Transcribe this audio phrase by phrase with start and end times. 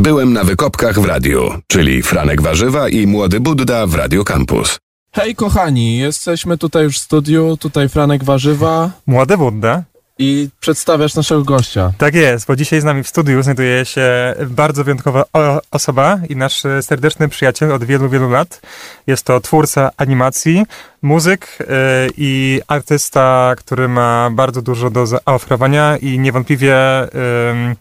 [0.00, 4.78] Byłem na wykopkach w radiu, czyli Franek Warzywa i Młody Budda w Radio Campus.
[5.14, 9.82] Hej kochani, jesteśmy tutaj już w studiu, tutaj Franek Warzywa Młody Budda.
[10.18, 11.92] i przedstawiasz naszego gościa.
[11.98, 16.36] Tak jest, bo dzisiaj z nami w studiu znajduje się bardzo wyjątkowa o- osoba i
[16.36, 18.60] nasz serdeczny przyjaciel od wielu, wielu lat.
[19.06, 20.62] Jest to twórca animacji,
[21.02, 21.64] muzyk e,
[22.16, 27.76] i artysta, który ma bardzo dużo do zaoferowania i niewątpliwie em,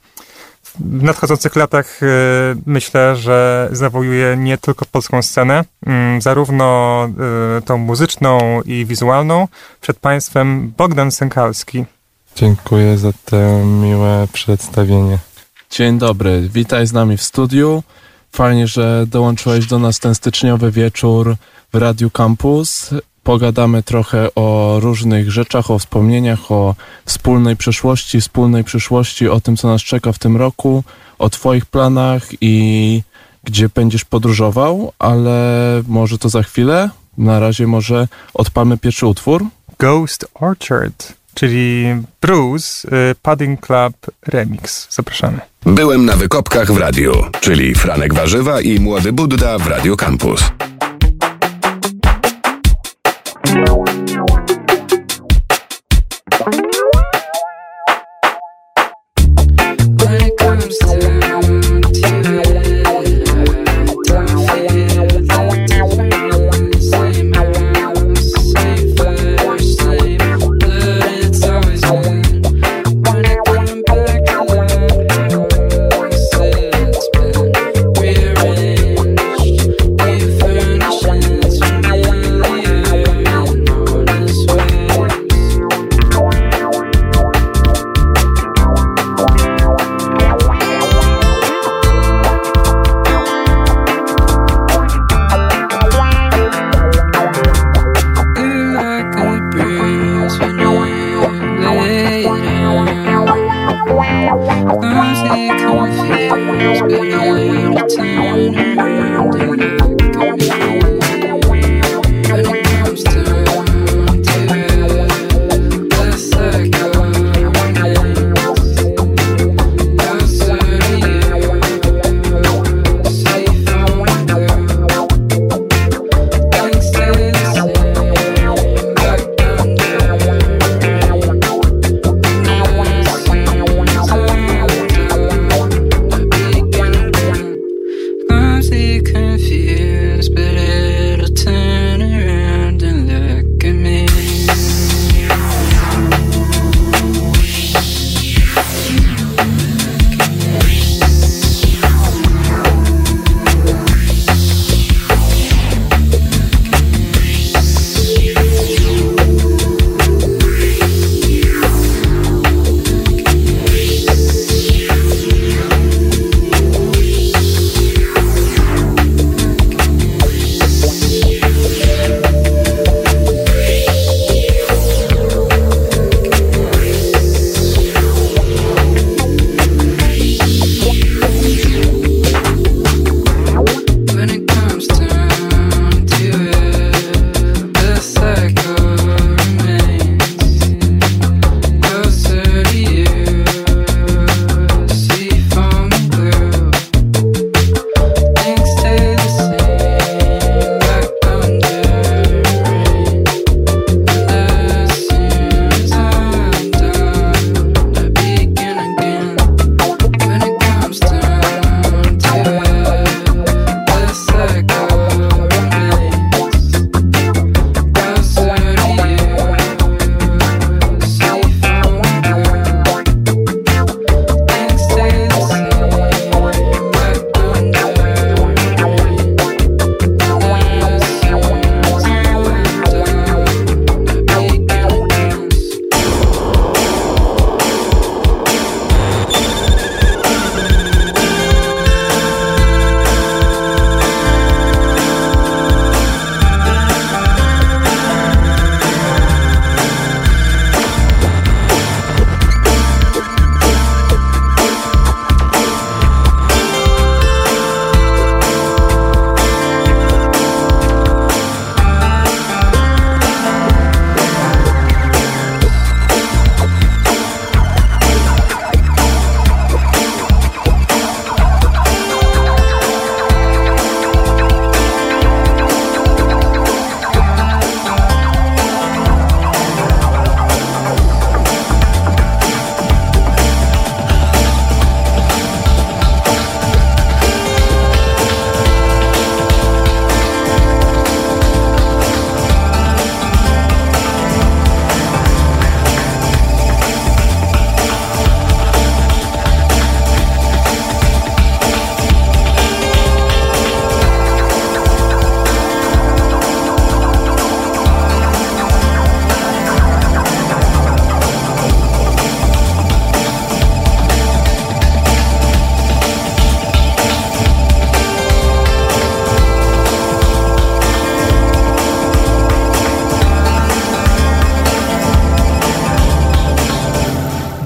[0.79, 2.05] w nadchodzących latach e,
[2.65, 7.05] myślę, że zawojuje nie tylko polską scenę, mm, zarówno
[7.57, 9.47] e, tą muzyczną i wizualną.
[9.81, 11.85] Przed Państwem Bogdan Sękalski.
[12.35, 15.17] Dziękuję za to miłe przedstawienie.
[15.71, 17.83] Dzień dobry, witaj z nami w studiu.
[18.31, 21.35] Fajnie, że dołączyłeś do nas ten styczniowy wieczór
[21.73, 22.89] w Radiu Campus.
[23.29, 26.75] Pogadamy trochę o różnych rzeczach, o wspomnieniach, o
[27.05, 30.83] wspólnej przeszłości, wspólnej przyszłości, o tym, co nas czeka w tym roku,
[31.19, 33.03] o Twoich planach i
[33.43, 35.41] gdzie będziesz podróżował, ale
[35.87, 36.89] może to za chwilę.
[37.17, 39.45] Na razie może odpalmy pierwszy utwór.
[39.79, 41.85] Ghost Orchard, czyli
[42.21, 43.95] Bruce y, Pudding Club
[44.27, 44.87] Remix.
[44.95, 45.39] Zapraszamy.
[45.65, 50.41] Byłem na wykopkach w radiu, czyli Franek Warzywa i Młody Budda w Radio Campus.
[60.77, 61.08] comes to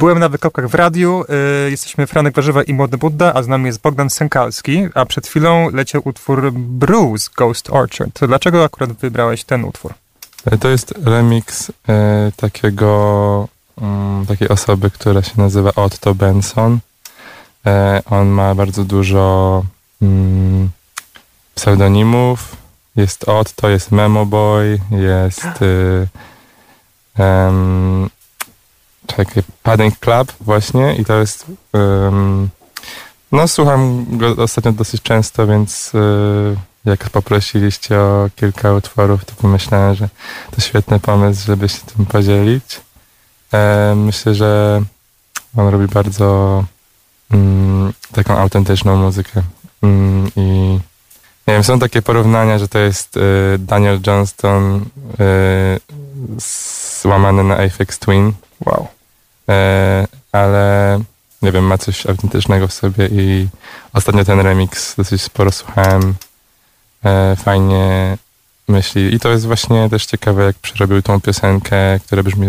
[0.04, 1.24] Byłem na wykopkach w radiu,
[1.68, 5.28] y, jesteśmy Franek Warzywa i Młody Budda, a z nami jest Bogdan Sękalski, a przed
[5.28, 8.26] chwilą leciał utwór Bruce Ghost Orchard.
[8.28, 9.94] Dlaczego akurat wybrałeś ten utwór?
[10.46, 13.48] E, To jest remix e, takiego,
[13.82, 16.80] mm, takiej osoby, która się nazywa Otto Benson.
[17.66, 19.64] E, on ma bardzo dużo
[20.02, 20.70] mm,
[21.56, 22.56] pseudonimów.
[22.96, 26.08] Jest Otto, jest Memoboy, jest y,
[29.08, 32.50] czekaj, Padding Club właśnie i to jest em,
[33.32, 36.56] no słucham go ostatnio dosyć często, więc y,
[36.86, 40.10] jak poprosiliście o kilka utworów, to pomyślałem, że
[40.52, 42.82] to świetny pomysł, żeby się tym podzielić.
[43.54, 44.82] E, myślę, że
[45.58, 46.64] on robi bardzo
[47.32, 49.42] mm, taką autentyczną muzykę.
[49.84, 50.80] Mm, I
[51.48, 53.22] nie wiem, są takie porównania, że to jest y,
[53.60, 55.80] Daniel Johnston y,
[57.02, 58.34] złamany na Aphex Twin.
[58.66, 58.88] Wow.
[59.50, 61.00] E, ale
[61.42, 63.48] nie wiem, ma coś autentycznego w sobie i
[63.94, 66.14] ostatnio ten remix dosyć sporo słuchałem.
[67.06, 68.18] E, fajnie
[68.68, 69.16] myśli.
[69.16, 72.48] I to jest właśnie też ciekawe, jak przerobił tą piosenkę, która brzmi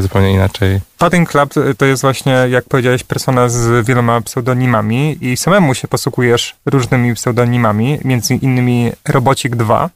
[0.00, 0.80] zupełnie inaczej.
[0.98, 6.56] Padding Club to jest właśnie, jak powiedziałeś, persona z wieloma pseudonimami i samemu się posługujesz
[6.66, 9.90] różnymi pseudonimami, między innymi Robocik 2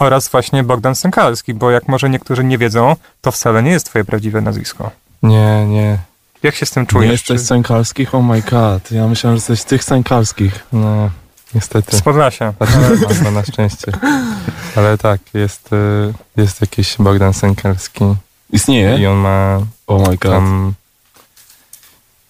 [0.00, 4.04] oraz właśnie Bogdan Sękalski, bo jak może niektórzy nie wiedzą, to wcale nie jest twoje
[4.04, 4.90] prawdziwe nazwisko.
[5.22, 5.98] Nie, nie,
[6.42, 7.10] Jak się z tym Nie czujesz?
[7.12, 8.14] jesteś z Sękalskich?
[8.14, 8.90] Oh my god.
[8.92, 10.66] Ja myślałem, że jesteś z tych Sękalskich.
[10.72, 11.10] no
[11.54, 11.96] niestety.
[11.96, 12.52] Z Podlasia.
[12.56, 13.92] Znaczy, no, na szczęście.
[14.76, 19.10] Ale tak, jest, y, jest jakiś Bogdan Sękalski i Istnieje?
[19.10, 20.20] on ma Oh my god.
[20.32, 20.74] tam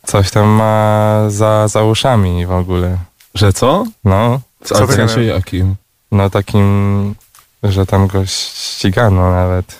[0.06, 2.96] coś tam ma za, za uszami w ogóle.
[3.34, 3.84] Że co?
[4.04, 5.74] No, A Co w ty sensie jakim?
[6.12, 7.14] no takim,
[7.62, 9.78] że tam go ścigano nawet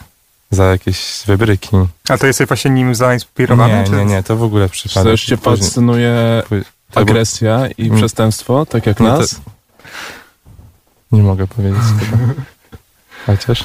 [0.50, 1.76] za jakieś wybryki.
[2.08, 3.78] A to jesteś właśnie nim zainspirowany?
[3.78, 5.12] Nie, czy- nie, nie, to w ogóle przypadek.
[5.12, 6.42] Też cię fascynuje
[6.92, 7.96] to agresja i Mm.
[7.98, 9.40] przestępstwo, tak jak No to- nas?
[11.12, 12.16] Nie mogę powiedzieć chyba.
[13.26, 13.64] Chociaż.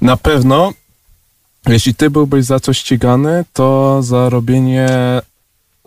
[0.00, 0.72] Na pewno,
[1.66, 4.88] jeśli ty byłbyś za coś ścigany, to za robienie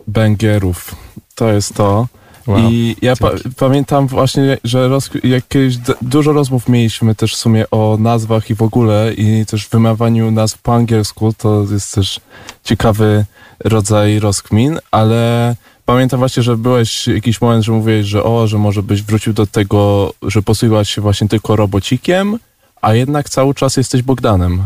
[0.06, 0.94] bęgierów.
[1.34, 2.06] To jest to.
[2.46, 2.70] Wow.
[2.70, 4.90] I ja pa- pamiętam właśnie, że
[5.24, 10.30] jakieś dużo rozmów mieliśmy też w sumie o nazwach i w ogóle i też wymawaniu
[10.30, 12.20] nazw po angielsku, to jest też
[12.64, 13.24] ciekawy
[13.64, 15.54] rodzaj rozkmin, ale
[15.84, 19.46] pamiętam właśnie, że byłeś jakiś moment, że mówiłeś, że o, że może byś wrócił do
[19.46, 22.38] tego, że posługiwać się właśnie tylko robocikiem,
[22.82, 24.62] a jednak cały czas jesteś Bogdanem.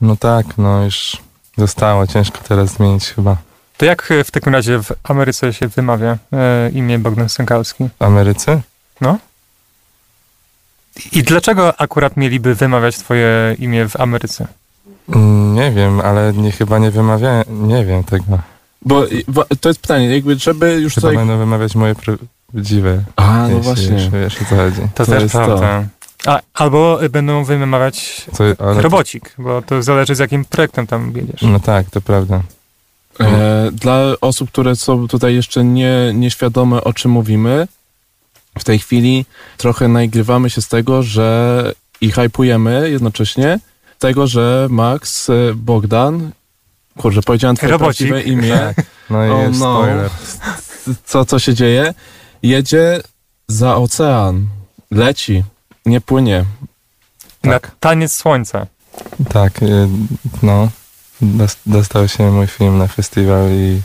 [0.00, 1.16] No tak, no już
[1.58, 2.06] zostało.
[2.06, 3.36] Ciężko teraz zmienić chyba.
[3.76, 7.88] To jak e, w takim razie w Ameryce się wymawia e, imię Bogdan Sękalski?
[7.98, 8.60] W Ameryce?
[11.12, 14.46] I dlaczego akurat mieliby wymawiać twoje imię w Ameryce?
[15.08, 18.38] Mm, Nie wiem, ale nie, chyba nie wymawiałem, nie wiem tego.
[18.82, 19.06] Bo
[19.60, 21.16] to jest pytanie, jakby żeby już Chyba tutaj...
[21.16, 23.02] będą wymawiać moje prawdziwe.
[23.16, 23.90] A, no jeśli właśnie.
[23.96, 24.80] Wiesz, wiesz o co chodzi.
[24.94, 25.84] To, To też jest prawda.
[26.26, 31.42] A, albo będą wymawiać Co, robocik, bo to zależy z jakim projektem tam jedziesz.
[31.42, 32.40] No tak, to prawda.
[33.20, 37.68] E, dla osób, które są tutaj jeszcze nie, nieświadome, o czym mówimy,
[38.58, 39.24] w tej chwili
[39.56, 43.58] trochę nagrywamy się z tego, że i hypujemy jednocześnie
[43.98, 46.30] tego, że Max e, Bogdan,
[46.98, 48.08] kurczę, powiedziałem twoje Robocik.
[48.08, 48.74] prawdziwe imię,
[49.10, 49.54] No i Oh no.
[49.54, 50.10] spoiler.
[51.04, 51.94] co, co się dzieje,
[52.42, 53.00] jedzie
[53.48, 54.46] za ocean,
[54.90, 55.44] leci,
[55.86, 56.44] nie płynie.
[57.44, 58.66] Na taniec słońca.
[59.28, 59.88] Tak, y,
[60.42, 60.68] no.
[61.20, 63.80] Dos- Dostał się mój film na festiwal i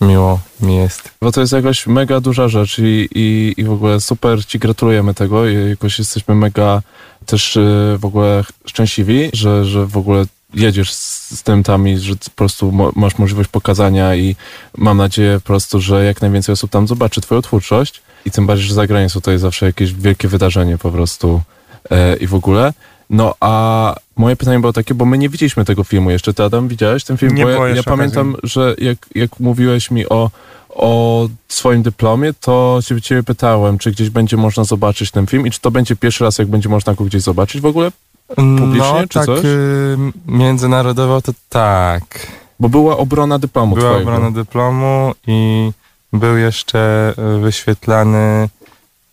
[0.00, 1.10] miło mi jest.
[1.20, 5.14] Bo to jest jakoś mega duża rzecz i, i, i w ogóle super ci gratulujemy
[5.14, 6.82] tego i jakoś jesteśmy mega
[7.26, 12.16] też y, w ogóle szczęśliwi, że, że w ogóle jedziesz z, tym tam i że
[12.16, 14.36] po prostu masz możliwość pokazania i
[14.76, 18.66] mam nadzieję po prostu, że jak najwięcej osób tam zobaczy twoją twórczość i tym bardziej,
[18.66, 21.42] że za granicą to jest zawsze jakieś wielkie wydarzenie po prostu
[21.90, 22.72] e, i w ogóle.
[23.12, 26.34] No a moje pytanie było takie, bo my nie widzieliśmy tego filmu jeszcze.
[26.34, 27.34] Ty Adam widziałeś ten film?
[27.34, 30.30] Nie bo ja, ja pamiętam, że jak, jak mówiłeś mi o,
[30.68, 35.50] o swoim dyplomie, to się ciebie pytałem, czy gdzieś będzie można zobaczyć ten film i
[35.50, 37.92] czy to będzie pierwszy raz, jak będzie można go gdzieś zobaczyć w ogóle?
[38.36, 39.44] Publicznie, no, czy tak coś?
[39.44, 42.26] y, międzynarodowo to tak.
[42.60, 44.10] Bo była obrona dyplomu Była twojego.
[44.10, 45.70] obrona dyplomu i
[46.12, 48.48] był jeszcze y, wyświetlany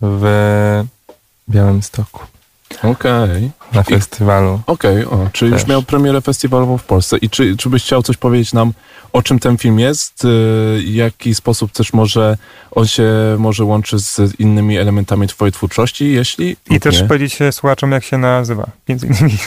[0.02, 0.84] w
[1.50, 2.39] Białymstoku
[2.84, 3.52] Okej.
[3.74, 4.60] na festiwalu.
[4.68, 5.70] Okej, o, czyli już Też.
[5.70, 7.18] miał premierę festiwalową w Polsce.
[7.18, 8.74] I czy, czy byś chciał coś powiedzieć nam,
[9.14, 10.26] o czym ten film jest?
[10.26, 12.38] y, jaki sposób też może
[12.72, 16.58] on się może łączy z innymi elementami twojej twórczości, jeśli?
[16.70, 17.08] I lub też nie?
[17.08, 19.38] powiedzieć słuchaczom, jak się nazywa, między innymi.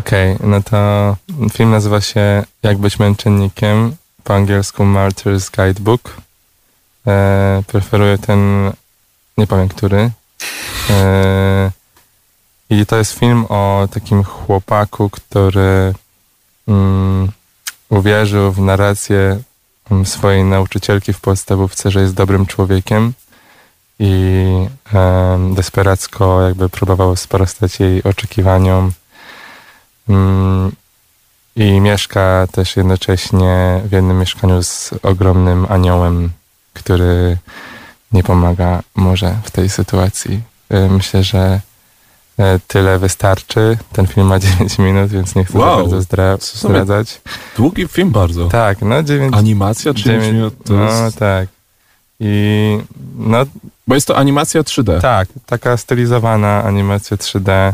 [0.00, 1.16] Okej, no to
[1.52, 6.16] film nazywa się Jak być męczennikiem po angielsku Martyr's Guidebook.
[7.06, 8.70] E, preferuję ten,
[9.38, 10.10] nie powiem który.
[10.90, 11.70] E,
[12.70, 15.94] I to jest film o takim chłopaku, który
[16.68, 17.32] mm,
[17.88, 19.40] uwierzył w narrację
[19.90, 23.12] mm, swojej nauczycielki w podstawówce, że jest dobrym człowiekiem
[23.98, 24.44] i
[24.92, 28.92] em, desperacko jakby próbował sprostać jej oczekiwaniom.
[30.08, 30.72] Mm,
[31.56, 36.30] I mieszka też jednocześnie w jednym mieszkaniu z ogromnym aniołem,
[36.72, 37.38] który
[38.12, 40.42] nie pomaga może w tej sytuacji.
[40.68, 41.60] E, Myślę, że
[42.66, 43.78] tyle wystarczy.
[43.92, 45.76] Ten film ma 9 minut, więc nie chcę Wow.
[45.76, 47.20] za bardzo zdra- zdradzać.
[47.56, 48.48] Długi film bardzo.
[48.48, 51.18] Tak, no 9 Animacja 9 dziewięć- minut to No jest...
[51.18, 51.48] tak.
[52.20, 52.78] I
[53.18, 53.38] no
[53.86, 55.00] Bo jest to animacja 3D.
[55.00, 57.72] tak, taka stylizowana animacja 3D.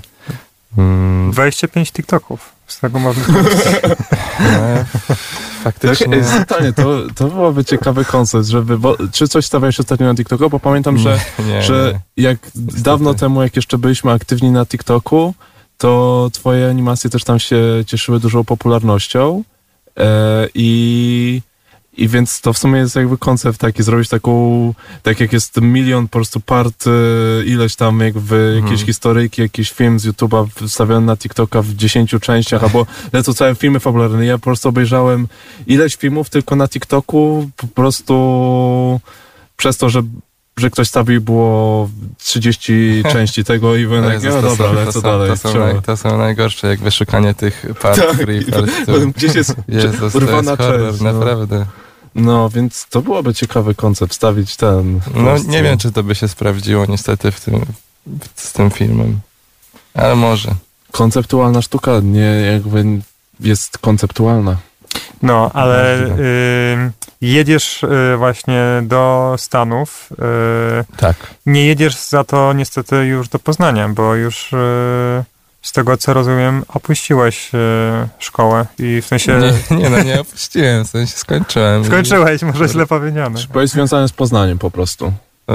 [0.79, 2.53] Mm, 25 TikToków.
[2.67, 5.17] Z tego można Tak,
[5.65, 6.17] faktycznie.
[6.17, 8.79] ej, totalnie, to, to byłoby ciekawy koncept, żeby...
[8.79, 10.51] Bo, czy coś stawiałeś ostatnio na TikToku?
[10.51, 12.39] Bo pamiętam, że nie, że jak
[12.79, 15.35] dawno temu, jak jeszcze byliśmy aktywni na TikToku,
[15.79, 17.57] to twoje animacje też tam się
[17.87, 19.43] cieszyły dużą popularnością
[19.99, 21.43] e, i,
[21.97, 26.09] i więc to w sumie jest jakby koncept taki, zrobić taką, tak jak jest milion
[26.09, 26.91] po prostu part, e,
[27.45, 28.87] ileś tam jakby jakieś Mhm.
[28.87, 33.81] historyjki, jakiś film z YouTube'a wstawiony na TikToka w 10 częściach, albo lecą całe filmy
[33.81, 34.27] fabularne.
[34.27, 35.29] Ja po prostu obejrzałem
[35.67, 39.01] ileś filmów tylko na TikToku, po prostu
[39.57, 40.03] przez to, że
[40.59, 41.89] że ktoś stawił było
[42.19, 42.73] 30
[43.13, 45.31] części tego i byłem O tak, Jezus, no to dobra, to są, dalej.
[45.31, 48.67] To są, naj, to są najgorsze, jak wyszukanie tych part Tak, free, part.
[49.17, 51.13] Gdzieś jest Jezus, to urwana jest horror, część, no.
[51.13, 51.59] naprawdę.
[51.59, 51.86] No,
[52.53, 55.01] więc to byłoby ciekawy koncept, wstawić ten.
[55.15, 55.51] No prostu.
[55.51, 57.67] nie wiem, czy to by się sprawdziło niestety w tym,
[58.07, 59.21] w, z tym filmem.
[59.95, 60.51] Ale może.
[60.93, 62.21] Konceptualna sztuka nie
[62.53, 62.85] jakby
[63.41, 64.57] jest konceptualna.
[65.23, 70.09] No, ale y, jedziesz y, właśnie do Stanów.
[70.13, 71.17] Y, Tak.
[71.47, 74.57] nie jedziesz za to niestety już do Poznania, bo już y,
[75.67, 77.59] z tego co rozumiem opuściłeś y,
[78.19, 81.83] szkołę i w sensie Nie, nie, no nie opuściłem, w sensie skończyłem.
[81.83, 83.41] I, skończyłeś, może źle powiedziane.
[83.53, 85.13] Byłeś związany z Poznaniem po prostu.
[85.51, 85.53] e,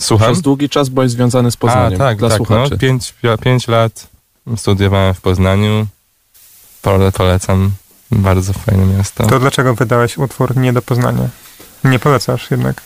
[0.00, 0.28] słucham?
[0.28, 2.02] Przez długi czas byłeś związany z Poznaniem.
[2.02, 2.70] A, tak, dla tak, słuchaczy.
[2.70, 4.06] No, pięć, pięć lat
[4.56, 5.86] studiowałem w Poznaniu.
[6.82, 7.70] Pole, polecam.
[8.10, 9.26] Bardzo fajne miasto.
[9.26, 11.28] To dlaczego wydałeś utwór nie do Poznania?
[11.84, 12.82] Nie polecasz jednak.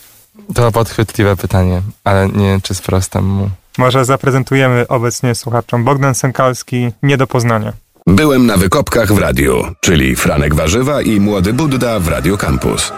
[0.55, 3.49] To podchwytliwe pytanie, ale nie wiem, czy sprostam mu.
[3.77, 7.73] Może zaprezentujemy obecnie słuchaczom Bogdan Sękalski nie do Poznania.
[8.07, 12.91] Byłem na wykopkach w radiu, czyli Franek Warzywa i Młody Budda w Radio Campus.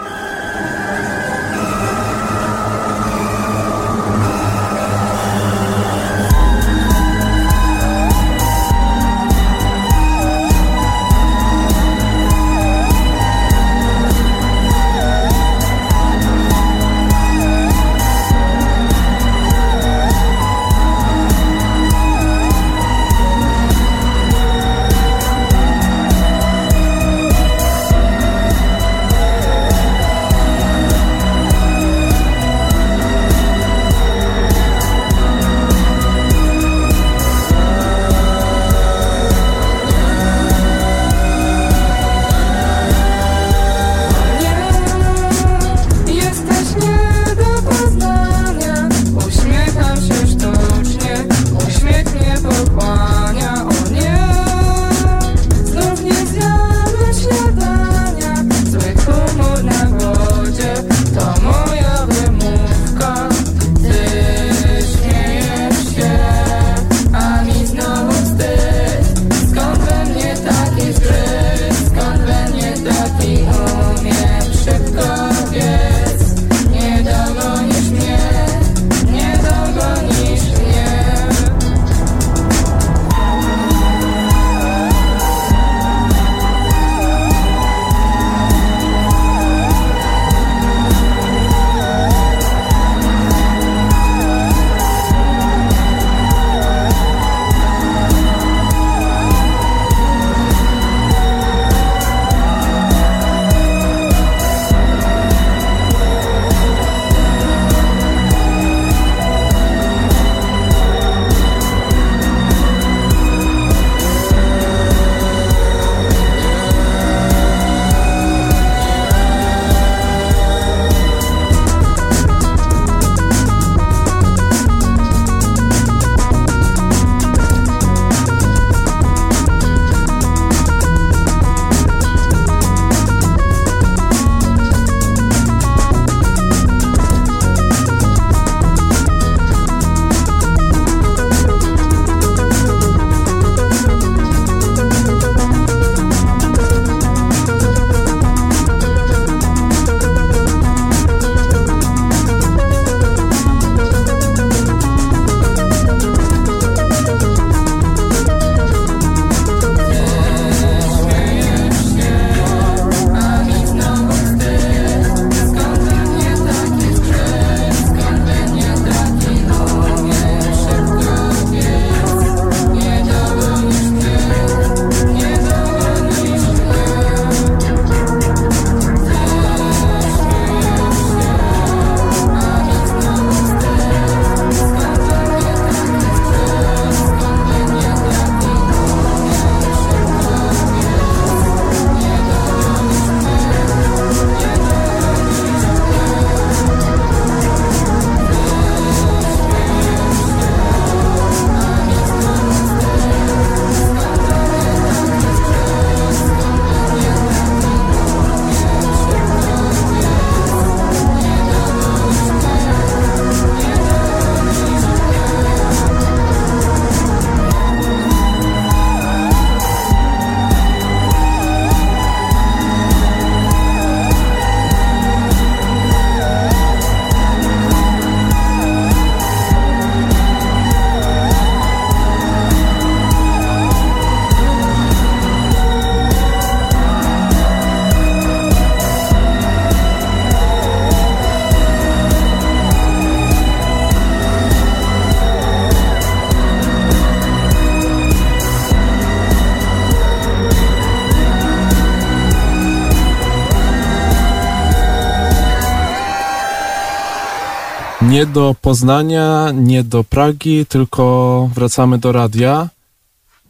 [258.26, 262.68] Nie do Poznania, nie do Pragi, tylko wracamy do radia.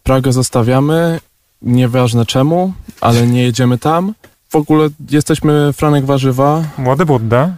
[0.03, 1.21] Pragę zostawiamy,
[1.63, 4.15] nieważne czemu, ale nie jedziemy tam.
[4.49, 6.63] W ogóle jesteśmy Franek Warzywa.
[6.79, 7.57] Młody Budda.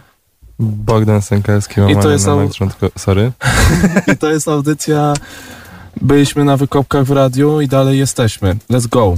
[0.59, 3.31] Bogdan Sękelski, I to jest na au- początku, sorry.
[4.13, 5.13] I to jest audycja.
[6.01, 8.55] Byliśmy na wykopkach w radiu i dalej jesteśmy.
[8.71, 9.17] Let's go.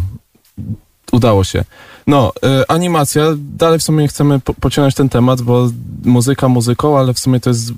[1.12, 1.64] Udało się.
[2.08, 3.24] No, y, animacja.
[3.38, 5.70] Dalej w sumie chcemy po pociągnąć ten temat, bo
[6.06, 7.72] muzyka muzyką, ale w sumie to jest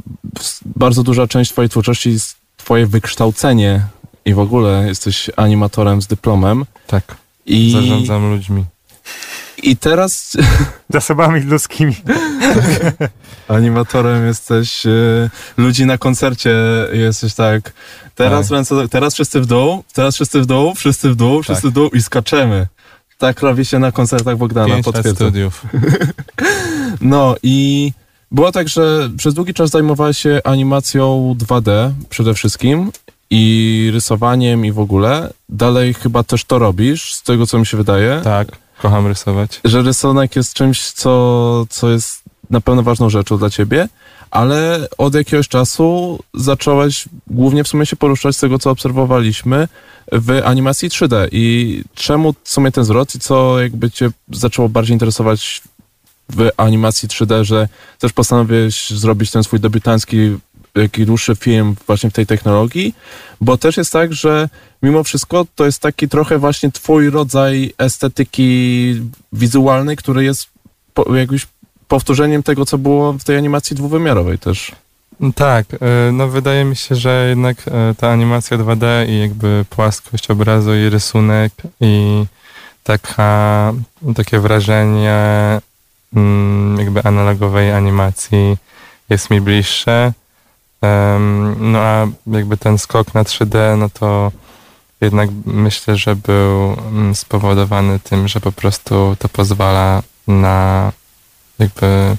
[0.66, 2.18] bardzo duża część twojej twórczości,
[2.58, 3.82] twoje wykształcenie
[4.26, 6.66] i w ogóle jesteś animatorem z dyplomem.
[6.88, 8.66] Tak, I, zarządzam ludźmi.
[9.64, 10.38] I teraz
[10.90, 11.96] Zasobami ludzkimi.
[13.48, 16.56] animatorem jesteś y, ludzi na koncercie,
[16.94, 17.74] jesteś tak,
[18.16, 18.56] teraz Tak.
[18.56, 21.72] ręce, teraz wszyscy w dół, teraz wszyscy w dół, wszyscy w dół, wszyscy Tak.
[21.72, 22.68] w dół i skaczemy.
[23.18, 25.16] Tak robi się na koncertach Bogdana, Pięć potwierdzam.
[25.16, 25.62] studiów.
[27.02, 27.92] No i
[28.32, 32.92] było tak, że przez długi czas zajmowałeś się animacją 2D przede wszystkim
[33.30, 35.34] i rysowaniem i w ogóle.
[35.50, 38.22] Dalej chyba też to robisz, z tego co mi się wydaje.
[38.24, 38.48] Tak,
[38.82, 39.62] kocham rysować.
[39.66, 43.88] że rysunek jest czymś, co, co jest na pewno ważną rzeczą dla ciebie,
[44.34, 49.68] ale od jakiegoś czasu zacząłeś głównie w sumie się poruszać z tego, co obserwowaliśmy
[50.12, 51.28] w animacji 3D.
[51.32, 55.62] I czemu w sumie ten zwrot i co jakby cię zaczęło bardziej interesować
[56.30, 57.68] w animacji 3D, że
[58.00, 60.18] też postanowiłeś zrobić ten swój debiutancki
[60.76, 62.96] jakiś dłuższy film właśnie w tej technologii,
[63.42, 64.50] bo też jest tak, że
[64.84, 69.02] mimo wszystko to jest taki trochę właśnie twój rodzaj estetyki
[69.34, 70.48] wizualnej, który jest
[70.94, 71.48] po, jakimś
[71.88, 74.72] powtórzeniem tego, co było w tej animacji dwuwymiarowej też.
[75.36, 75.78] Tak, y,
[76.12, 80.90] no wydaje mi się, że jednak y, ta animacja 2D i jakby płaskość obrazu i
[80.90, 82.26] rysunek i
[82.84, 83.74] taka,
[84.16, 85.20] takie wrażenie
[86.16, 88.58] mm, jakby analogowej animacji
[89.10, 90.14] jest mi bliższe.
[91.60, 94.32] No a jakby ten skok na 3D, no to
[95.02, 100.92] jednak myślę, że był mm, spowodowany tym, że po prostu to pozwala na
[101.60, 102.18] jakby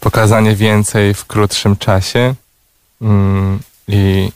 [0.00, 2.34] pokazanie więcej w krótszym czasie
[3.02, 4.32] Mm, i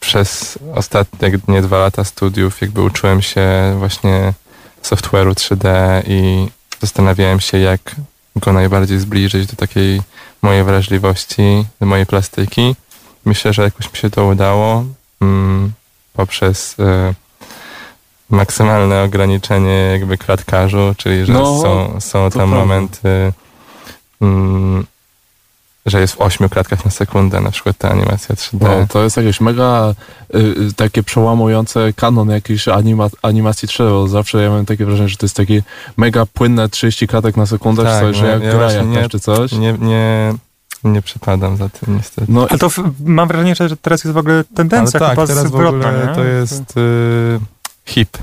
[0.00, 4.32] przez ostatnie jak nie dwa lata studiów jakby uczyłem się właśnie
[4.82, 5.68] software'u 3D
[6.06, 6.48] i
[6.80, 7.96] zastanawiałem się jak
[8.36, 10.02] go najbardziej zbliżyć do takiej
[10.42, 12.76] mojej wrażliwości, do mojej plastyki.
[13.24, 14.84] Myślę, że jakoś mi się to udało
[15.20, 15.72] mm,
[16.12, 17.14] poprzez e,
[18.30, 22.56] maksymalne ograniczenie jakby klatkarzu, czyli że No, są, są tam prawda.
[22.56, 23.32] momenty
[24.22, 24.86] mm,
[25.86, 28.60] że jest w 8 klatkach na sekundę, na przykład ta animacja 3D.
[28.60, 29.94] No, to jest jakieś mega
[30.34, 35.08] y, y, takie przełamujące kanon jakiejś anima, animacji 3D, bo zawsze ja mam takie wrażenie,
[35.08, 35.62] że to jest takie
[35.96, 39.08] mega płynne 30 klatek na sekundę, Tak, czy coś, że no, jak ja gra jakaś,
[39.10, 39.52] czy coś.
[39.52, 40.34] Nie, nie,
[40.84, 42.32] nie przepadam za tym niestety.
[42.32, 45.26] No, Ale to w, mam wrażenie, że teraz jest w ogóle Ale tendencja tak, chyba
[45.26, 46.14] teraz w zwrotna, ogóle nie?
[46.14, 47.40] to jest y,
[47.88, 48.18] hip.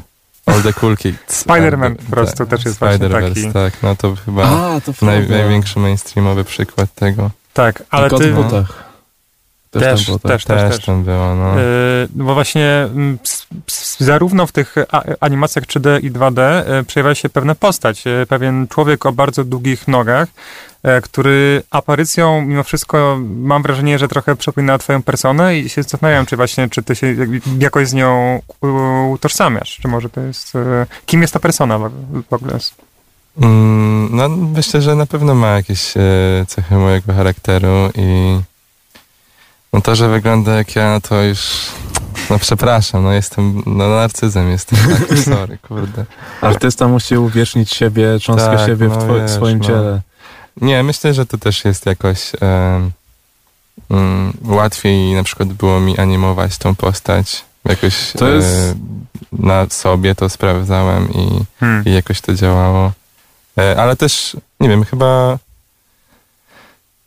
[0.45, 1.17] All the cool kids.
[1.45, 3.53] Spider-Man Tak, po prostu tak, też jest właśnie taki.
[3.53, 3.73] tak.
[3.83, 7.31] No to chyba a, to naj, największy mainstreamowy przykład tego.
[7.53, 8.31] Tak, ale Kot ty...
[8.31, 8.84] w butach.
[9.79, 10.31] Też, Też, tam było, tak.
[10.31, 10.85] też, też, Też, też.
[10.85, 11.55] tam było, no.
[11.59, 14.75] Yy, bo właśnie mm, s- s- zarówno w tych
[15.19, 16.39] animacjach 3D i 2D
[16.81, 20.27] y, przejawia się pewna postać, y, pewien człowiek o bardzo długich nogach,
[20.97, 26.25] y, który aparycją mimo wszystko mam wrażenie, że trochę przypomina twoją personę i się zastanawiam,
[26.25, 27.15] czy właśnie, czy ty się
[27.59, 28.41] jakoś z nią
[29.11, 30.59] utożsamiasz, czy może to jest, y,
[31.05, 32.57] kim jest ta persona w, ogóle?
[33.41, 35.93] Mm, no myślę, że na pewno ma jakieś
[36.47, 38.39] cechy mojego charakteru i
[39.75, 41.39] no to, że wygląda jak ja, no to już
[42.29, 46.05] no przepraszam, no jestem, no narcyzem jestem, tak, sorry, kurde.
[46.41, 49.65] Artysta musi uwiecznić siebie, cząstkę Tak, siebie w no two- wiesz, swoim no.
[49.65, 50.01] ciele.
[50.61, 52.89] Nie, myślę, że to też jest jakoś e,
[53.89, 57.45] mm, łatwiej na przykład było mi animować tą postać.
[57.65, 58.75] Jakoś To jest- e,
[59.31, 61.85] na sobie to sprawdzałem i, Hmm.
[61.85, 62.91] i jakoś to działało.
[63.57, 65.37] E, ale też, nie wiem, chyba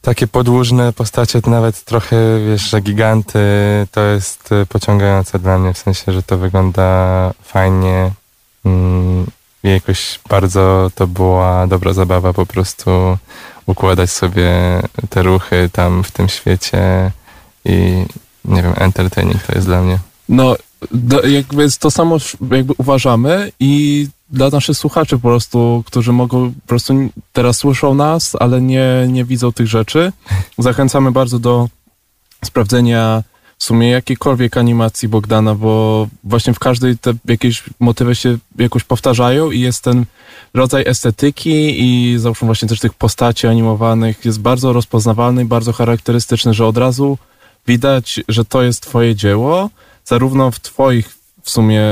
[0.08, 2.16] takie podłużne postacie, to nawet trochę,
[2.46, 3.38] wiesz, że giganty,
[3.90, 8.10] to jest e, pociągające dla mnie, w sensie, że to wygląda fajnie
[8.64, 9.26] mm,
[9.64, 13.18] i jakoś bardzo to była dobra zabawa po prostu
[13.66, 14.50] układać sobie
[15.10, 17.10] te ruchy tam w tym świecie
[17.64, 18.04] i
[18.44, 19.98] nie wiem, entertaining to jest dla mnie.
[20.28, 20.56] No,
[20.90, 22.16] do, jakby to samo
[22.50, 26.94] jakby uważamy i dla naszych słuchaczy po prostu, którzy mogą, po prostu
[27.32, 30.12] teraz słyszą nas, ale nie, nie widzą tych rzeczy,
[30.58, 31.68] zachęcamy bardzo do
[32.44, 33.22] sprawdzenia
[33.58, 39.50] w sumie jakiejkolwiek animacji Bogdana, bo właśnie w każdej te jakieś motywy się jakoś powtarzają
[39.50, 40.04] i jest ten
[40.54, 46.54] rodzaj estetyki i załóżmy właśnie też tych postaci animowanych jest bardzo rozpoznawalny i bardzo charakterystyczny,
[46.54, 47.18] że od razu
[47.66, 49.70] widać, że to jest twoje dzieło,
[50.04, 51.17] zarówno w twoich
[51.48, 51.82] w sumie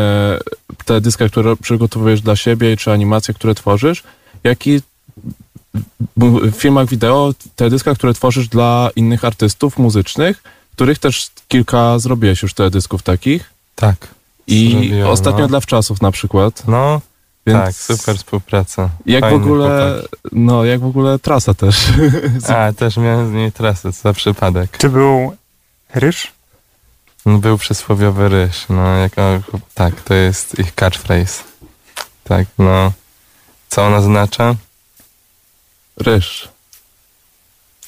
[0.85, 4.03] te dyska, które przygotowujesz dla siebie, czy animacje, które tworzysz,
[4.45, 4.81] jak i
[6.17, 10.43] w filmach wideo, te dyska, które tworzysz dla innych artystów muzycznych,
[10.73, 13.51] których też kilka zrobiłeś już teledysków takich.
[13.75, 14.09] Tak.
[14.47, 15.49] I Zrobiłem, ostatnio no.
[15.49, 16.63] dla Wczasów na przykład.
[16.69, 17.01] No,
[17.47, 18.89] Więc tak, super współpraca.
[19.07, 20.21] Jak w Fajny ogóle, chłopak.
[20.33, 21.77] no jak w ogóle trasa też.
[22.57, 24.79] A, też miałem z niej trasę, co za przypadek.
[24.79, 25.37] Czy był
[25.95, 26.33] ryż?
[27.27, 29.41] Był przysłowiowy ryż, no, jako,
[29.75, 31.45] tak, to jest ich catchphrase.
[32.25, 32.93] Tak, no.
[33.69, 34.55] Co on oznacza?
[35.97, 36.49] Ryż.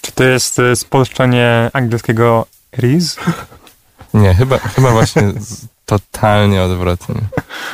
[0.03, 2.47] Czy to jest y, spolszczenie angielskiego
[2.79, 3.17] Riz?
[4.15, 7.15] Nie, chyba, chyba właśnie z, totalnie odwrotnie.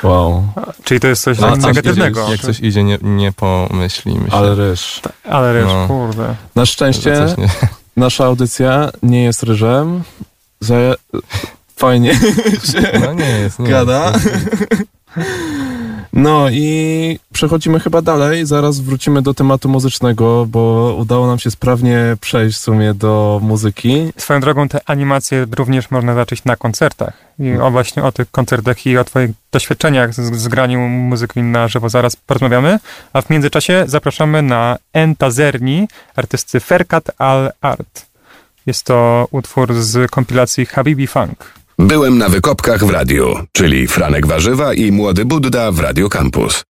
[0.02, 0.48] Wow.
[0.84, 2.22] Czyli to jest coś No, coś negatywnego.
[2.22, 4.38] Idzie, jak coś idzie, nie, nie pomyśli, myślę.
[4.38, 5.00] Ale ryż.
[5.24, 5.86] Ale ryż, No.
[5.88, 6.34] kurde.
[6.54, 7.48] Na że szczęście coś nie,
[7.96, 10.02] nasza audycja nie jest ryżem.
[10.64, 10.74] Za...
[11.76, 12.14] Fajnie
[12.72, 14.12] się no nie jest, nie gada.
[16.14, 18.46] No i przechodzimy chyba dalej.
[18.46, 24.12] Zaraz wrócimy do tematu muzycznego, bo udało nam się sprawnie przejść w sumie do muzyki.
[24.16, 27.14] Swoją drogą te animacje również można zobaczyć na koncertach.
[27.38, 31.68] I o właśnie o tych koncertach i o twoich doświadczeniach z, z graniem muzyki na
[31.68, 32.78] żywo zaraz porozmawiamy.
[33.12, 38.13] A w międzyczasie zapraszamy na Entazerni artysty Ferkat Al Art.
[38.66, 41.54] Jest to utwór z kompilacji Habibi Funk.
[41.78, 46.62] Byłem na wykopkach w radiu, czyli Franek Warzywa i Młody Budda w Radio Campus.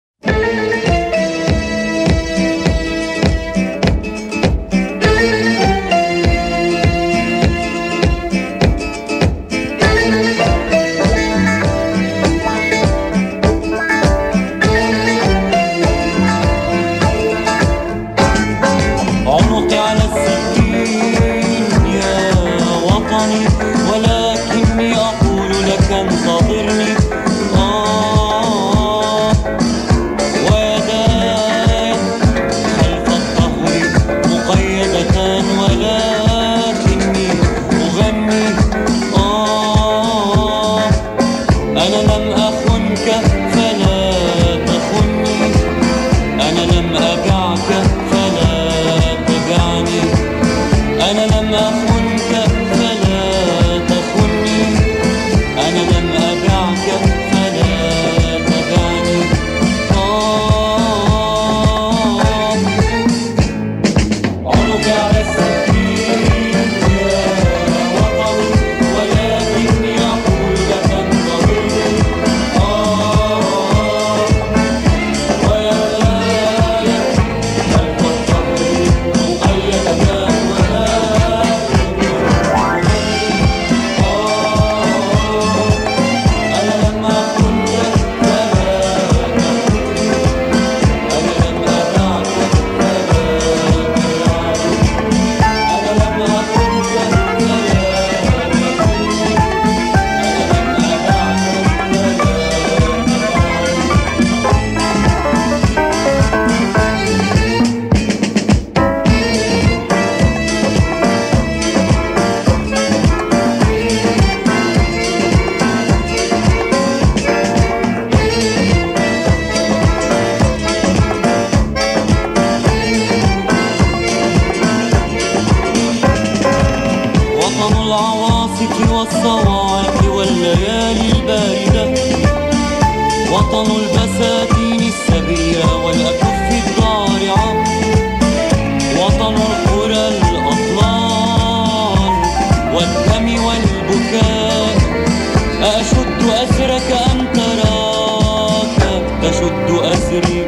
[146.44, 150.46] أسرك أم تراك تشد أسري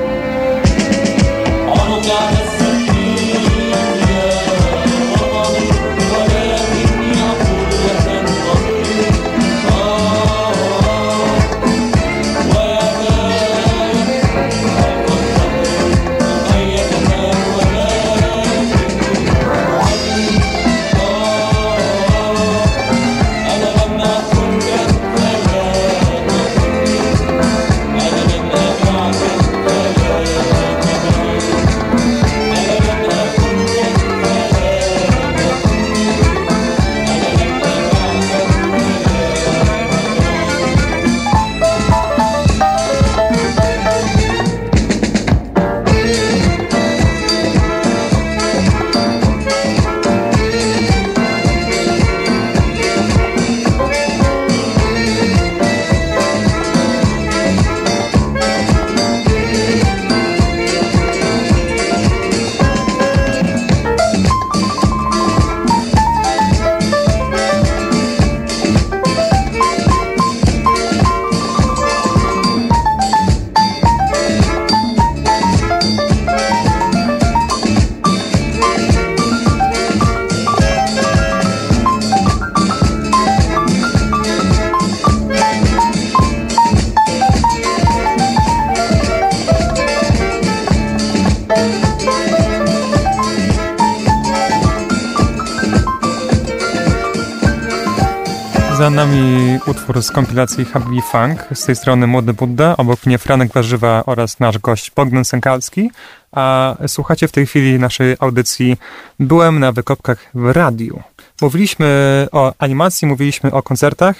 [98.96, 104.02] nami utwór z kompilacji Happy Funk, z tej strony Młody Budda, obok mnie Franek Warzywa
[104.06, 105.90] oraz nasz gość Bogdan Sękalski,
[106.32, 108.76] a słuchacie w tej chwili naszej audycji
[109.20, 111.02] Byłem na wykopkach w radiu.
[111.42, 111.86] Mówiliśmy
[112.32, 114.16] o animacji, mówiliśmy o koncertach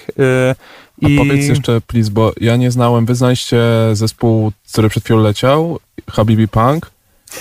[1.01, 1.17] yy, i...
[1.17, 3.61] powiedz jeszcze, please, bo ja nie znałem, wy znaliście
[3.93, 6.91] zespół, który przed chwilą leciał, Habibi Punk.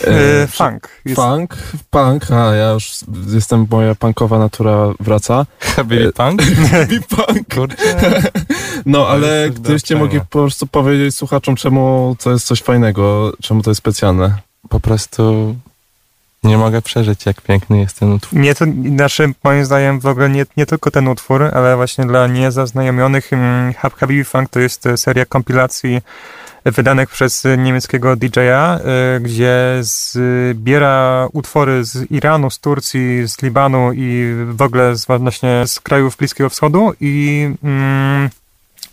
[0.04, 0.88] Yy, E, funk.
[1.04, 1.56] Jest, Funk,
[1.90, 2.90] punk, a ja już
[3.26, 5.46] jestem, moja punkowa natura wraca.
[5.88, 6.42] Billy Punk?
[6.70, 7.54] Habibi Punk.
[7.54, 8.22] Kurczę.
[8.86, 13.70] No, ale gdybyście mogli po prostu powiedzieć słuchaczom, czemu to jest coś fajnego, czemu to
[13.70, 14.34] jest specjalne.
[14.68, 15.56] Po prostu
[16.44, 18.38] nie mogę przeżyć, jak piękny jest ten utwór.
[18.38, 18.64] Nie, to
[18.96, 23.74] znaczy, moim zdaniem w ogóle nie, nie tylko ten utwór, ale właśnie dla niezaznajomionych mm,
[23.74, 26.00] Habibi Funk to jest e, seria kompilacji
[26.72, 34.34] wydanych przez niemieckiego DJ-a, e, gdzie zbiera utwory z Iranu, z Turcji, z Libanu i
[34.46, 38.30] w ogóle z, właśnie z krajów Bliskiego Wschodu i mm,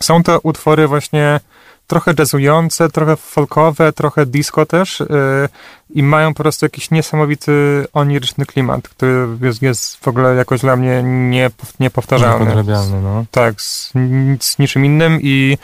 [0.00, 1.40] są to utwory właśnie
[1.86, 5.06] trochę jazzujące, trochę folkowe, trochę disco też yy,
[5.90, 10.76] i mają po prostu jakiś niesamowity oniryczny klimat, który jest, jest w ogóle jakoś dla
[10.76, 12.44] mnie niepow- niepowtarzalny.
[12.44, 13.24] Niepodrabialny, no.
[13.30, 13.92] Tak, z,
[14.40, 15.58] z niczym innym i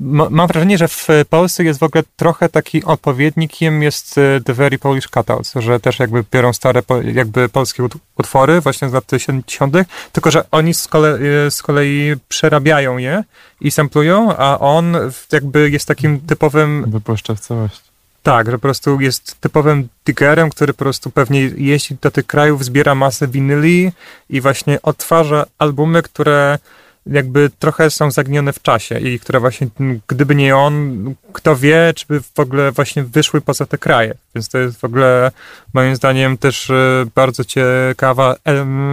[0.00, 4.78] mam wrażenie, że w Polsce jest w ogóle trochę taki odpowiednikiem jest e, The Very
[4.78, 6.82] Polish Cutouts, że też jakby biorą stare
[7.14, 9.74] jakby polskie ut- utwory właśnie z lat 70.,
[10.12, 13.24] tylko że oni z kolei, z kolei przerabiają je
[13.60, 14.96] i samplują, a on
[15.32, 17.80] jakby jest takim typowym Wypuszcza w całości.
[18.22, 22.64] tak, że po prostu jest typowym diggerem, który po prostu pewnie jeździ do tych krajów,
[22.64, 23.92] zbiera masę winyli
[24.30, 26.58] i właśnie odtwarza albumy, które
[27.06, 29.68] jakby trochę są zagnione w czasie i które właśnie,
[30.08, 34.14] gdyby nie on, kto wie, czy by w ogóle właśnie wyszły poza te kraje.
[34.34, 35.30] Więc to jest w ogóle
[35.74, 38.36] moim zdaniem też e, bardzo ciekawa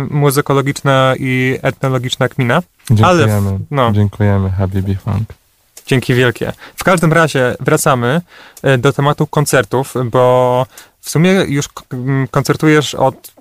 [0.10, 2.62] muzykologiczna i etnologiczna kmina.
[3.04, 3.60] Ale Dziękujemy.
[3.72, 3.92] no.
[3.92, 5.34] Dziękujemy, Habibi Funk.
[5.86, 6.54] Dzięki wielkie.
[6.76, 8.22] W każdym razie wracamy
[8.64, 10.66] e, do tematu koncertów, bo
[11.04, 11.70] w sumie już
[12.32, 13.34] koncertujesz od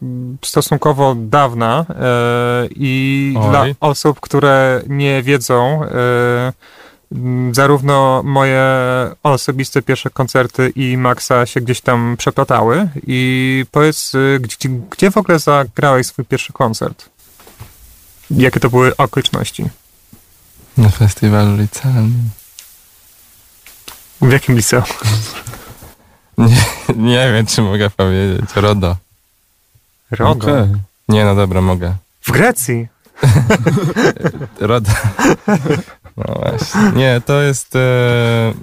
[0.45, 3.51] stosunkowo dawna e, i Oj.
[3.51, 6.53] dla osób, które nie wiedzą, e,
[7.53, 8.65] zarówno moje
[9.23, 15.17] osobiste pierwsze koncerty i Maxa się gdzieś tam przeplatały i powiedz, e, gdzie, gdzie w
[15.17, 17.09] ogóle zagrałeś swój pierwszy koncert?
[18.31, 19.65] Jakie to były okoliczności?
[20.77, 22.31] Na festiwalu licealnym.
[24.23, 24.85] W jakim liceum?
[26.39, 26.57] Nie,
[26.97, 28.51] nie wiem, czy mogę powiedzieć.
[28.57, 28.97] RODO.
[30.11, 30.31] Rogo.
[30.31, 30.73] Okej.
[31.09, 31.95] Nie, no dobra, mogę.
[32.21, 32.89] W Grecji.
[34.61, 34.91] RODO.
[36.17, 36.93] No właśnie.
[37.01, 37.79] Nie, to jest e,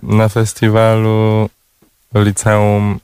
[0.03, 1.49] na festiwalu
[2.15, 2.99] Liceum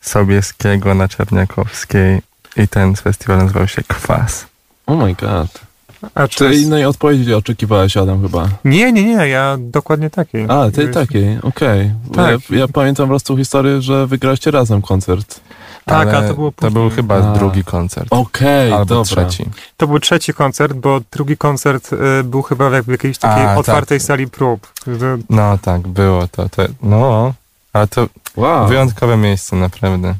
[0.00, 2.22] Sobieskiego na Czerniakowskiej
[2.56, 4.46] i ten festiwal nazywał się Kwas.
[4.86, 5.67] Oh my god.
[6.14, 8.48] A Czy innej odpowiedzi oczekiwałeś, Adam, chyba?
[8.64, 10.46] Nie, nie, nie, ja dokładnie takiej.
[10.48, 11.92] A, tej takiej, okej.
[12.14, 12.50] Tak.
[12.50, 15.40] Ja, ja pamiętam po prostu historię, że wygraliście razem koncert.
[15.84, 16.96] Tak, Ale ale to było To był później.
[16.96, 17.32] chyba A.
[17.32, 18.06] drugi koncert.
[18.10, 19.04] Okej, albo dobra.
[19.04, 19.44] trzeci.
[19.76, 23.98] To był trzeci koncert, bo drugi koncert y, był chyba w jakiejś takiej A, otwartej
[23.98, 24.06] tak.
[24.06, 24.72] sali prób.
[24.98, 26.48] że- No tak, było to.
[26.48, 27.34] to no,
[27.72, 28.06] ale to
[28.36, 28.68] Wow.
[28.68, 30.14] wyjątkowe miejsce, naprawdę.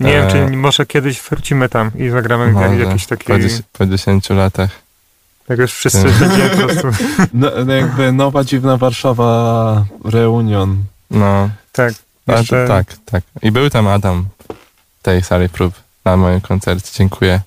[0.00, 0.30] Nie wiem, Eee.
[0.50, 3.24] czy może kiedyś wrócimy tam i zagramy w Może jakiś taki...
[3.24, 4.70] po, dzies- po 10 latach.
[5.48, 6.12] Jak już wszyscy Tak.
[6.12, 6.88] będziemy po prostu...
[7.34, 10.84] No, no jakby nowa dziwna Warszawa reunion.
[11.10, 11.94] No, Tak.
[12.28, 13.24] Jeszcze, to tak, tak.
[13.42, 14.26] I był tam Adam
[15.00, 15.74] w tej sali prób
[16.04, 16.90] na moim koncercie.
[16.94, 17.40] Dziękuję.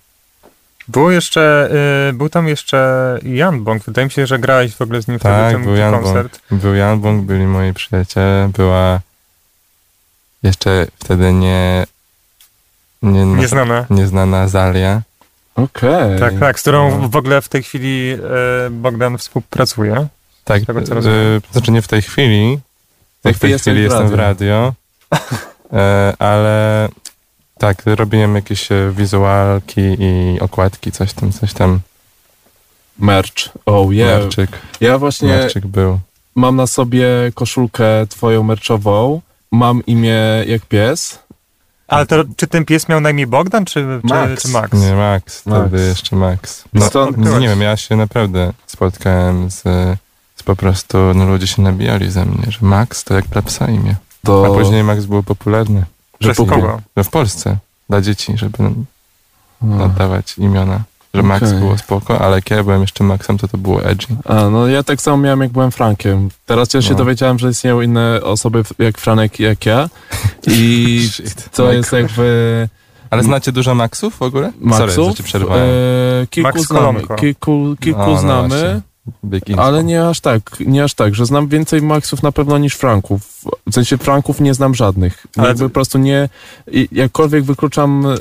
[0.87, 1.69] Było jeszcze...
[2.09, 3.83] Y, był tam jeszcze Jan Bąk.
[3.83, 6.39] Wydaje mi się, że grałeś w ogóle z nim wtedy Tak, ten był Jan koncert.
[6.49, 6.61] Bąk.
[6.61, 8.99] Był Jan Bąk, byli moi przyjaciele, była
[10.43, 11.85] jeszcze wtedy nie,
[13.01, 13.85] nie Nieznana.
[13.89, 15.01] nieznana Zalia.
[15.55, 16.19] Okej.
[16.19, 17.09] Tak, tak, z którą No.
[17.09, 18.13] w ogóle w tej chwili
[18.67, 20.07] y, Bogdan współpracuje.
[20.43, 21.01] Tak, Z tego, co e,
[21.51, 22.59] znaczy nie w tej chwili.
[23.21, 24.73] tej w tej chwili jestem w jestem w radio.
[25.73, 26.89] E, ale
[27.57, 31.79] tak, robiłem jakieś e, wizualki i okładki, coś tam, coś tam.
[32.99, 33.49] Merch.
[33.65, 34.21] Oh yeah.
[34.21, 34.49] Marczyk,
[34.81, 35.99] Ja właśnie Marczyk był.
[36.35, 39.21] mam na sobie koszulkę twoją merchową.
[39.51, 41.19] Mam imię jak pies.
[41.87, 44.41] Ale to, czy ten pies miał na imię Bogdan, czy Max.
[44.41, 44.73] Czy, czy Max?
[44.73, 45.67] Nie, Max, Max.
[45.67, 46.63] wtedy jeszcze Max.
[46.73, 49.61] No, Stąd- nie, nie wiem, ja się naprawdę spotkałem z,
[50.35, 53.67] z po prostu, no ludzie się nabijali ze mnie, że Max to jak dla psa
[53.67, 53.95] imię.
[54.23, 55.85] A później Max było popularne.
[56.21, 56.81] że Przez po, kogo?
[56.95, 57.57] No w Polsce,
[57.89, 58.57] dla dzieci, żeby
[59.61, 59.75] No.
[59.77, 60.79] nadawać imiona.
[61.15, 61.59] Że Max Okej.
[61.59, 64.07] było spoko, ale jak ja byłem jeszcze Maxem, to to było edgy.
[64.25, 66.29] A, no ja tak samo miałem, jak byłem Frankiem.
[66.45, 66.97] Teraz ja się No.
[66.97, 69.89] dowiedziałem, że istnieją inne osoby jak Franek i jak ja.
[70.47, 71.49] I Shit.
[71.51, 72.69] to jest jakby...
[73.09, 74.51] Ale znacie dużo Maxów w ogóle?
[74.71, 75.17] Sorry, że Maxów?
[75.17, 75.69] ci przerwałem.
[76.23, 77.15] E, kilku Max znamy, Kolonko.
[77.15, 78.81] kilku, kilku No, no znamy, właśnie.
[79.57, 83.21] Ale nie aż tak, nie aż tak, że znam więcej Maxów na pewno niż Franków.
[83.67, 85.27] W sensie Franków nie znam żadnych.
[85.37, 86.29] Ale Jakby po prostu nie,
[86.91, 88.17] jakkolwiek wykluczam, y,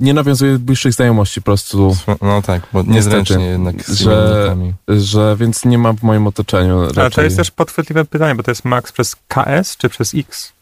[0.00, 4.56] nie nawiązuję bliższych znajomości po prostu, No tak, bo Niestety, niezręcznie jednak z że-
[4.88, 7.24] że więc nie mam w moim otoczeniu Ale to raczej.
[7.24, 10.52] jest też podchwytliwe pytanie, bo to jest Max przez KS czy przez X?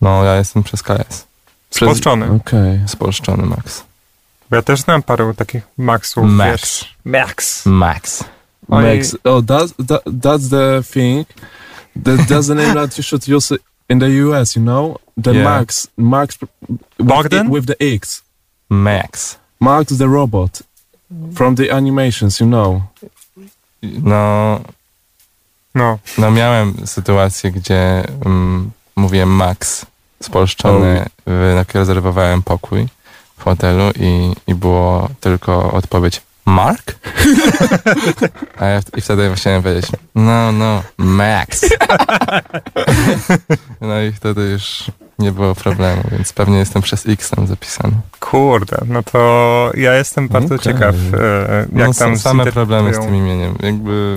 [0.00, 1.26] No, ja jestem przez KS.
[1.70, 2.30] Spolszczony.
[2.32, 2.80] Okej.
[2.86, 3.82] Spolszczony Max.
[4.50, 6.50] Bo ja też znam paru takich Maxów, Max.
[6.52, 6.94] wiesz.
[7.04, 7.66] Max.
[7.66, 8.24] Max.
[8.68, 9.14] Oni- Max.
[9.24, 11.26] Oh, that's that, that's the thing.
[12.04, 13.58] That, that's the name that you should use
[13.88, 14.56] in the US.
[14.56, 15.44] You know, the Yeah.
[15.44, 16.50] Max, Max with,
[16.98, 17.50] Bogdan?
[17.50, 18.22] with the X.
[18.68, 19.38] Max.
[19.60, 20.62] Max the robot
[21.34, 22.40] from the animations.
[22.40, 22.82] You know.
[23.82, 24.60] No,
[25.74, 29.86] No, no miałem sytuację, gdzie mm, mówiłem Max
[30.22, 32.86] spolszczony, w, jak rezerwowałem pokój
[33.38, 36.94] w hotelu i, i było tylko odpowiedź Mark?
[38.60, 41.66] A ja i wtedy chciałem powiedzieć no, no, Max.
[43.80, 44.84] no i wtedy już
[45.18, 47.94] nie było problemu, więc pewnie jestem przez X tam zapisany.
[48.20, 50.72] kurde, no to ja jestem bardzo Okej.
[50.72, 53.54] ciekaw, e, jak no, tam są same problemy z tym imieniem.
[53.62, 54.16] Jakby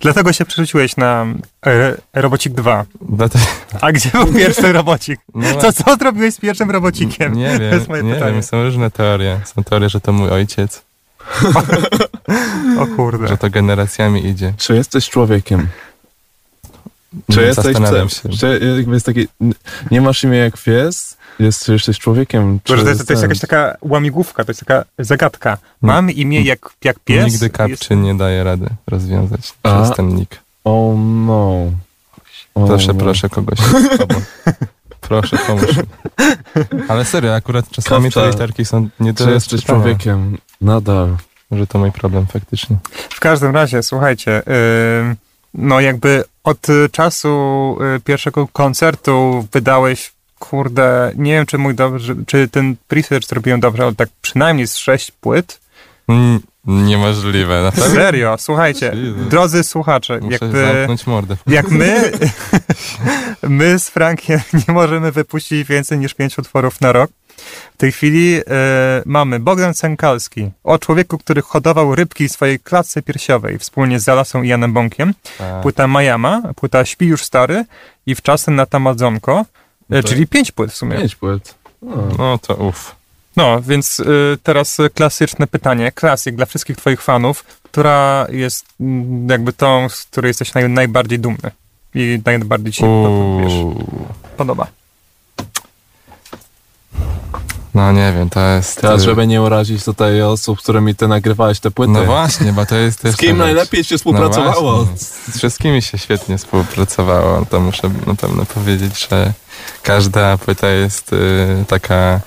[0.00, 1.26] Dlatego się przerzuciłeś na
[1.66, 2.84] e, Robocik 2.
[3.00, 3.44] dlatego,
[3.80, 5.20] A gdzie był pierwszy robocik?
[5.34, 7.34] no, Co, co zrobiłeś z pierwszym robocikiem?
[7.34, 8.32] Nie wiem, nie pytanie.
[8.32, 9.40] wiem, są różne teorie.
[9.44, 10.83] Są teorie, że to mój ojciec,
[12.80, 13.28] O kurde.
[13.28, 14.52] że to generacjami idzie.
[14.56, 15.68] Czy jesteś człowiekiem?
[17.30, 18.28] Czy Nie, jesteś Zastanawiam czy, się.
[18.28, 19.28] Czy jakby jest taki,
[19.90, 21.16] nie masz imienia jak pies?
[21.38, 22.60] Jest, czy jesteś człowiekiem?
[22.64, 25.58] Czy to jest, to jest jakaś taka łamigłówka, to jest taka zagadka.
[25.82, 27.24] Mam imię jak, jak pies.
[27.32, 29.82] Nigdy jest- kapczy nie daje rady rozwiązać A.
[29.82, 30.40] przez ten nick.
[30.64, 31.70] Oh no.
[32.54, 32.94] Oh Proszę, no.
[32.94, 33.58] proszę kogoś.
[35.08, 35.82] proszę, pomóż mi.
[36.88, 38.20] Ale serio, akurat czasami Kapcza.
[38.20, 39.80] te literki są nie do Czy jesteś czytania.
[39.80, 40.38] człowiekiem?
[40.60, 41.16] Nadal.
[41.50, 42.76] Że to mój problem faktycznie.
[43.10, 45.16] W każdym razie, słuchajcie, yy,
[45.54, 52.48] no jakby od czasu y, pierwszego koncertu wydałeś, kurde, nie wiem czy mój dobrze, czy
[52.48, 55.60] ten research zrobiłem dobrze, ale tak przynajmniej z sześć płyt.
[56.08, 57.94] Mm, niemożliwe, naprawdę.
[57.94, 59.28] Serio, słuchajcie, Jezus.
[59.28, 60.96] drodzy słuchacze, Muszę jakby...
[61.06, 61.36] mordę.
[61.46, 62.12] Jak my,
[63.42, 67.10] my z Frankiem nie możemy wypuścić więcej niż pięć utworów na rok.
[67.74, 68.42] W tej chwili e,
[69.06, 74.42] mamy Bogdan Sękalski o człowieku, który hodował rybki w swojej klatce piersiowej wspólnie z Zalasą
[74.42, 75.14] i Janem Bąkiem.
[75.38, 75.62] Tak.
[75.62, 77.64] Płyta Majama, płyta Śpi już stary
[78.06, 79.44] i Wczasem na Tamadzonko,
[79.90, 80.10] e, Tak.
[80.10, 80.98] czyli pięć płyt w sumie.
[80.98, 81.54] Pięć płyt.
[81.82, 82.16] O.
[82.18, 82.94] No to uff.
[83.36, 89.52] No, więc y, teraz klasyczne pytanie, klasyk dla wszystkich twoich fanów, która jest mm, jakby
[89.52, 91.50] tą, z której jesteś naj, najbardziej dumny
[91.94, 93.52] i najbardziej ci no, wiesz,
[94.36, 94.66] podoba.
[97.74, 98.80] No nie wiem, to jest...
[98.80, 101.92] Teraz, y, żeby nie urazić tutaj osób, z którymi ty nagrywałeś te płyty.
[101.92, 103.14] No właśnie, bo to jest też...
[103.14, 104.72] Z kim najlepiej się współpracowało?
[104.72, 104.96] No właśnie.
[105.32, 107.46] z wszystkimi się świetnie współpracowało.
[107.50, 109.32] To muszę na pewno powiedzieć, że
[109.82, 112.20] każda płyta jest y, taka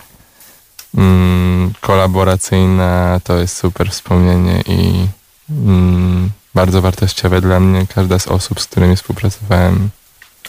[0.97, 3.19] mm, kolaboracyjna.
[3.23, 5.07] To jest super wspomnienie i
[5.49, 7.87] mm, bardzo wartościowe dla mnie.
[7.95, 9.89] Każda z osób, z którymi współpracowałem.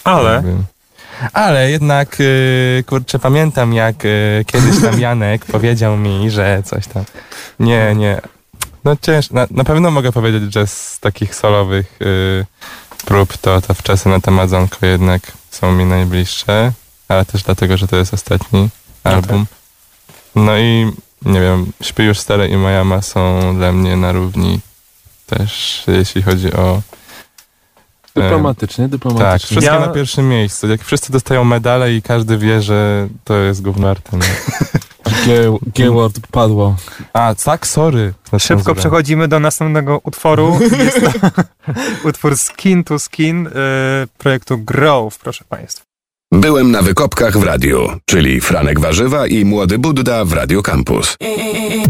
[0.05, 0.78] Ale Jakby.
[1.33, 7.05] Ale jednak, y, kurczę, pamiętam jak y, kiedyś tam Janek powiedział mi, że coś tam.
[7.61, 8.21] Nie, nie.
[8.85, 9.35] No ciężko.
[9.35, 12.47] Na, na pewno mogę powiedzieć, że z takich solowych y,
[13.05, 16.73] prób to, to wczasy na Amazonko jednak są mi najbliższe,
[17.09, 18.69] ale też dlatego, że to jest ostatni
[19.05, 19.47] album.
[20.35, 20.93] No i
[21.23, 24.61] nie wiem, Śpi już stare i Majama są dla mnie na równi
[25.27, 26.83] też, jeśli chodzi o
[28.15, 29.47] Dyplomatycznie, tak, dyplomatycznie.
[29.47, 30.69] wszystkie Ja- na pierwszym miejscu.
[30.69, 34.17] Jak wszyscy dostają medale i każdy wie, że to jest gównarte.
[34.17, 34.25] No.
[35.27, 36.77] G- G-word padło.
[37.13, 38.15] A, tak, sorry.
[38.39, 40.59] Szybko przechodzimy do następnego utworu.
[40.85, 41.11] Jest to
[42.09, 43.51] utwór Skin to Skin y,
[44.19, 45.85] projektu Grove, proszę Państwa.
[46.33, 51.17] Byłem na wykopkach w radiu, czyli Franek Warzywa i Młody Budda w Radio Campus.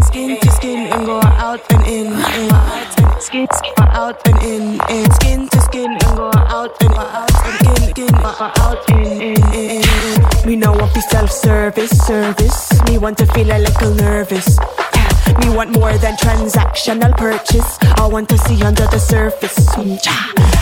[0.09, 2.13] Skin to skin and go out and in.
[3.29, 4.81] Skin, skin out and in.
[4.89, 7.91] and Skin to skin and go out and out and in.
[7.91, 9.21] Skin out in.
[9.21, 10.47] in, in, in.
[10.49, 12.83] Me know want be self-service, service.
[12.89, 14.57] Me want to feel a little nervous.
[15.41, 17.79] Me want more than transactional purchase.
[17.99, 19.77] I want to see under the surface.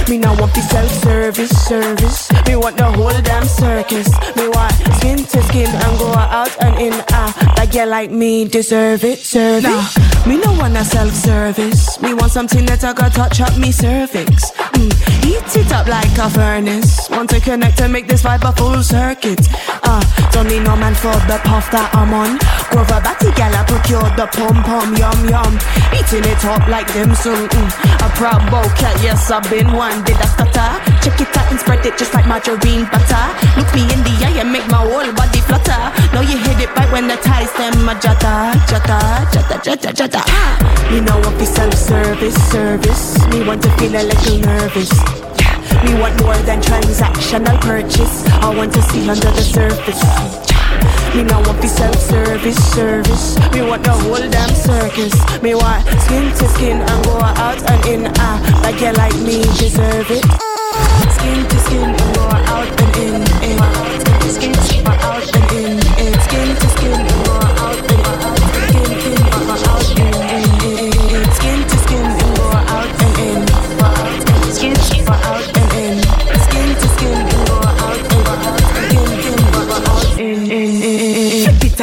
[0.09, 2.31] Me now want be self-service, service.
[2.47, 4.09] Me want the whole damn circus.
[4.37, 6.93] Me want skin to skin and go out and in.
[7.11, 10.27] Ah, like you like me, deserve it, serve it.
[10.27, 12.01] Me no want a self-service.
[12.01, 14.53] Me want something that I got touch up me cervix.
[14.79, 14.93] Mm,
[15.24, 17.11] heat it up like a furnace.
[17.11, 19.41] Want to connect and make this vibe a full circuit.
[19.83, 22.39] Uh, don't need no man for the puff that I'm on.
[22.70, 25.53] Grove a batty gal, I procure the pom pom yum yum.
[25.95, 27.47] Eating it up like them some.
[27.49, 27.71] Mm,
[28.03, 28.43] a proud
[28.75, 30.03] cat, yes I've been one.
[30.05, 30.71] Did I stutter?
[31.01, 33.27] Check it out and spread it just like margarine butter.
[33.57, 35.83] Look me in the eye and make my whole body flutter.
[36.12, 38.99] Know you hit it right when the ties them a jata, jata,
[39.33, 40.23] jata, jata, jata.
[40.91, 43.05] Me know what be self-service, service.
[43.31, 44.91] Me want to feel a little nervous.
[45.85, 48.27] Me want more than transactional purchase.
[48.43, 50.56] I want to see under the surface.
[51.17, 53.39] Me now want the self-service, service.
[53.55, 55.14] Me want the whole damn circus.
[55.41, 58.12] Me want skin to skin and go out and in.
[58.19, 60.23] Ah, like you like me, deserve it.
[61.17, 63.36] Skin to skin and go out and in.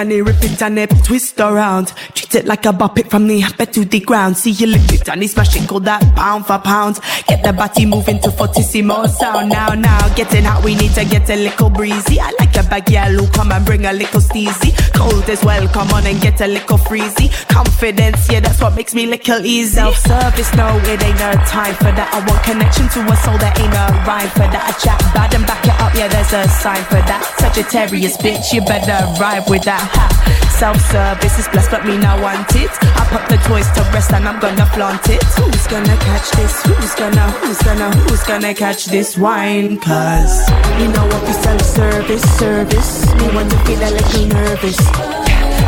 [0.03, 1.93] And it, rip it and it, twist around.
[2.33, 4.37] Treat it like a bop from the bed to the ground.
[4.37, 6.99] See you lick it and it smash it, go that pound for pound.
[7.27, 9.49] Get the body moving to fortissimo sound.
[9.49, 12.19] Now, now, getting hot, we need to get a little breezy.
[12.19, 14.73] I like a bag yellow, come and bring a little steezy.
[14.95, 17.29] Cold as well, come on and get a little freezy.
[17.49, 19.75] Confidence, yeah, that's what makes me little easy.
[19.75, 22.09] Self-service, no, it ain't no time for that.
[22.13, 24.63] I want connection to a soul that ain't a rhyme for that.
[24.65, 27.21] I chat bad and back it up, yeah, there's a sign for that.
[27.37, 29.85] Sagittarius, bitch, you better ride with that.
[29.93, 30.32] Ha.
[30.59, 32.69] Self-service is blessed, but me now want it.
[32.95, 35.23] I put the toys to rest and I'm gonna flaunt it.
[35.35, 36.63] Who's gonna catch this?
[36.63, 39.79] Who's gonna, who's gonna, who's gonna catch this wine?
[39.79, 40.47] Cause
[40.79, 43.13] you know what be self-service, service.
[43.15, 44.79] Me want to feel a little nervous.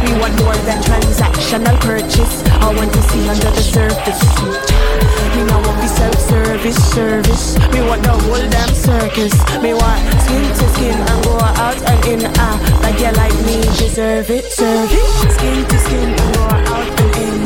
[0.05, 2.43] We want more than transactional purchase.
[2.61, 4.21] I want to see under the surface.
[5.35, 7.57] Me now want be self-service, service.
[7.73, 9.33] Me want the whole damn circus.
[9.61, 11.14] Me want skin to skin
[11.83, 12.31] out and in.
[12.37, 15.31] Ah, like you like me, deserve it, serve it.
[15.31, 17.44] Skin to skin and out and in.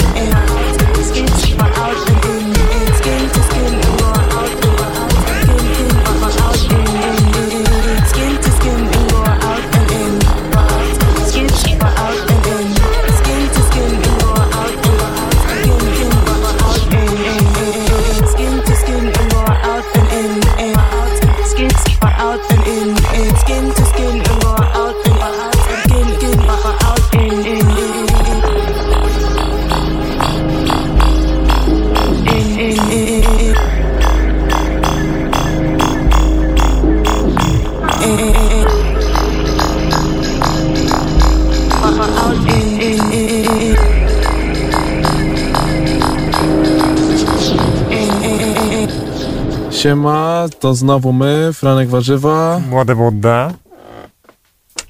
[49.79, 52.61] Siema, to znowu my, Franek Warzywa.
[52.69, 53.53] Młode Buddha.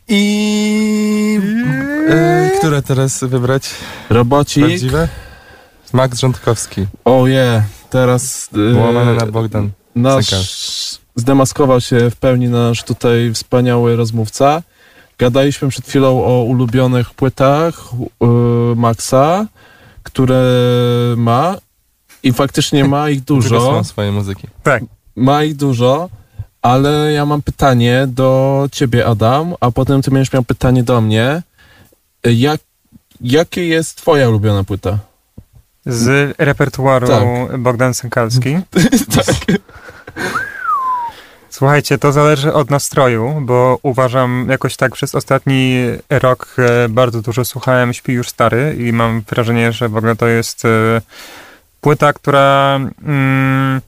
[0.08, 1.40] I...
[2.10, 3.70] E, które teraz wybrać?
[4.10, 4.66] Robocik.
[4.66, 5.08] Prawdziwe?
[5.94, 6.86] Max Rządkowski.
[7.06, 9.70] Oje, teraz y, Łamane na Bogdan.
[9.96, 14.62] nasz zdemaskował się w pełni nasz tutaj wspaniały rozmówca.
[15.18, 18.26] Gadaliśmy przed chwilą o ulubionych płytach y,
[18.76, 19.46] Maxa,
[20.04, 20.44] które
[21.18, 21.56] ma
[22.24, 24.48] i faktycznie ma ich Dużo są swoje muzyki.
[24.64, 24.84] Tak.
[25.16, 26.10] Ma ich dużo,
[26.62, 31.42] ale ja mam pytanie do ciebie, Adam, a potem ty będziesz miał pytanie do mnie.
[32.24, 32.62] Jak,
[33.22, 35.00] jakie jest twoja ulubiona płyta?
[35.86, 37.58] Z repertuaru Tak.
[37.60, 38.60] Bogdan Sękalski.
[39.16, 39.60] tak.
[41.50, 47.46] Słuchajcie, to zależy od nastroju, bo uważam jakoś tak przez ostatni rok e, bardzo dużo
[47.46, 51.02] słuchałem Śpi już stary i mam wrażenie, że w ogóle to jest e,
[51.82, 53.82] płyta, która mm,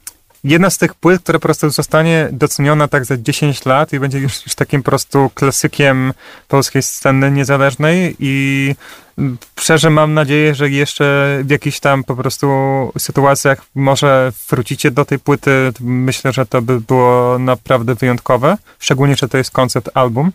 [0.44, 4.20] jedna z tych płyt, która po prostu zostanie doceniona tak za 10 lat i będzie
[4.20, 6.14] już, już takim po prostu klasykiem
[6.48, 8.76] polskiej sceny niezależnej i
[9.18, 12.48] mm, szczerze mam nadzieję, że jeszcze w jakichś tam po prostu
[12.98, 15.72] sytuacjach może wrócicie do tej płyty.
[15.80, 20.32] Myślę, że to by było naprawdę wyjątkowe, szczególnie, że to jest koncept album.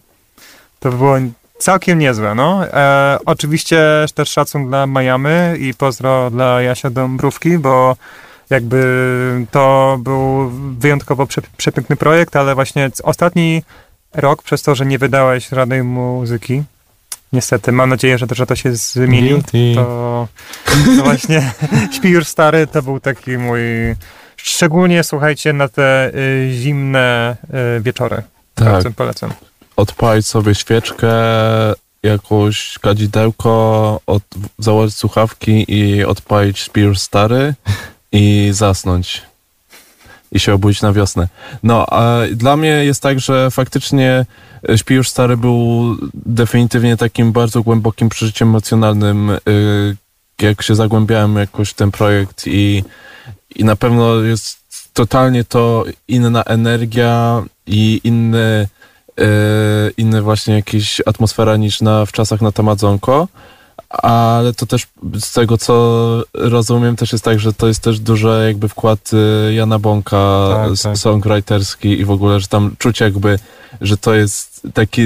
[0.81, 1.17] To by było
[1.59, 2.67] całkiem niezłe, no.
[2.67, 3.81] E, oczywiście
[4.15, 7.97] też szacun dla Miami i pozdro dla Jasia Dąbrówki, bo
[8.51, 13.63] jakby to był wyjątkowo prze, przepiękny projekt, ale właśnie ostatni
[14.15, 16.63] rok, przez to, że nie wydałeś żadnej muzyki,
[17.33, 19.43] niestety, mam nadzieję, że to, że to się zmieni,
[19.75, 20.29] to,
[20.97, 21.53] to właśnie
[21.97, 23.61] Śpi już stary to był taki mój,
[24.37, 27.37] szczególnie słuchajcie na te y, zimne
[27.79, 28.23] y, wieczory.
[28.55, 28.69] Tak.
[28.69, 29.31] Polecam, polecam.
[29.77, 31.13] Odpalić sobie świeczkę,
[32.03, 34.23] jakąś kadzidełko, od,
[34.59, 37.55] założyć słuchawki i odpalić Spear Stary
[38.13, 39.23] i zasnąć.
[40.33, 41.29] i się obudzić na wiosnę.
[41.63, 44.27] No, a dla mnie jest tak, że faktycznie
[44.69, 49.97] e, Śpi już stary był definitywnie takim bardzo głębokim przeżyciem emocjonalnym, y,
[50.43, 52.85] jak się zagłębiałem jakoś w ten projekt i,
[53.57, 54.59] i na pewno jest
[54.93, 58.69] totalnie to inna energia i inny,
[59.97, 63.29] inny właśnie jakiś atmosfera niż na, w czasach na Tamadzonko.
[63.89, 64.87] Ale to też
[65.21, 69.55] z tego, co rozumiem, też jest tak, że to jest też duży jakby wkład y,
[69.55, 70.99] Jana Bąka, Tak, tak.
[70.99, 73.39] songwriterski i w ogóle, że tam czuć jakby,
[73.81, 75.03] że to jest taki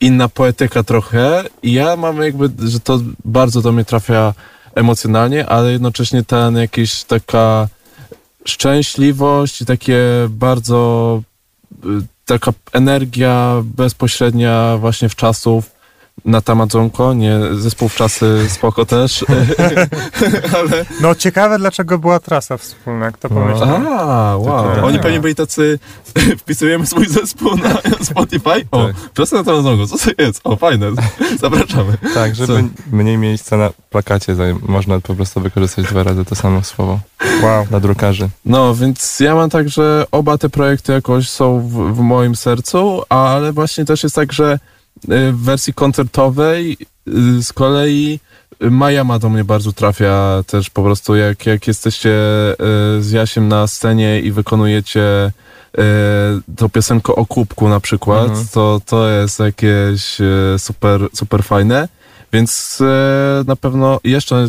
[0.00, 4.34] inna poetyka trochę i ja mam jakby, że to bardzo do mnie trafia
[4.74, 7.68] emocjonalnie, ale jednocześnie ten jakiś taka
[8.44, 10.00] szczęśliwość i takie
[10.30, 11.22] bardzo
[11.84, 15.75] y, taka energia bezpośrednia właśnie w czasów
[16.24, 19.24] na Tamadzonko, nie, zespół w czasy spoko też,
[20.58, 23.34] ale No ciekawe, dlaczego była trasa wspólna, kto No.
[23.40, 23.68] pomyślał.
[23.98, 25.78] a, wow, oni pewnie byli tacy
[26.38, 29.32] wpisujemy swój zespół na Spotify, o, Tak.
[29.32, 30.40] na Tamadzonko, co to jest?
[30.44, 30.86] O, fajne,
[31.40, 31.98] zapraszamy.
[32.14, 32.68] Tak, żeby Co?
[32.96, 34.34] mniej miejsca na plakacie,
[34.68, 37.00] można po prostu wykorzystać dwa razy to samo słowo
[37.42, 37.66] Wow.
[37.70, 38.28] dla drukarzy.
[38.44, 43.02] No, więc ja mam tak, że oba te projekty jakoś są w, w moim sercu,
[43.08, 44.58] ale właśnie też jest tak, że
[45.08, 46.76] w wersji koncertowej
[47.08, 48.20] y, z kolei
[48.62, 52.10] y, Majama do mnie bardzo trafia też po prostu, jak, jak jesteście
[52.98, 55.32] y, z Jasiem na scenie i wykonujecie
[55.78, 55.82] y,
[56.56, 58.46] tą piosenkę o kubku na przykład, Mhm.
[58.52, 61.88] to, to jest jakieś y, super, super fajne,
[62.32, 62.84] więc y,
[63.46, 64.48] na pewno jeszcze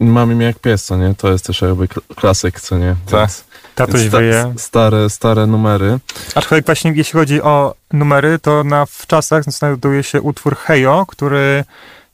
[0.00, 1.14] Mamy mnie jak pies, co nie?
[1.14, 2.96] To jest też jakby kl- klasyk, co nie?
[3.10, 3.20] Tak.
[3.20, 3.44] Więc-
[3.76, 4.54] Tatuś sta- wyje.
[4.56, 5.98] Stare, stare numery.
[6.34, 11.64] Aczkolwiek właśnie jeśli chodzi o numery, to na w czasach znajduje się utwór Hejo, który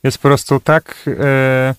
[0.03, 1.75] jest po prostu tak e,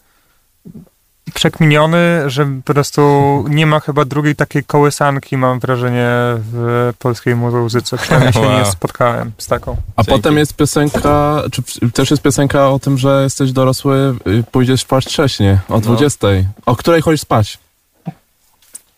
[1.33, 3.01] przekminiony, że po prostu
[3.49, 6.07] nie ma chyba drugiej takiej kołysanki, mam wrażenie,
[6.51, 7.97] w polskiej muzyce.
[7.97, 8.65] Przynajmniej się nie Wow.
[8.65, 9.77] spotkałem z taką.
[9.95, 10.11] A Dzięki.
[10.21, 11.61] potem jest piosenka, czy
[11.91, 16.27] też jest piosenka o tym, że jesteś dorosły, y, pójdziesz spać wcześnie, o 20.
[16.65, 17.57] O której chodzisz spać?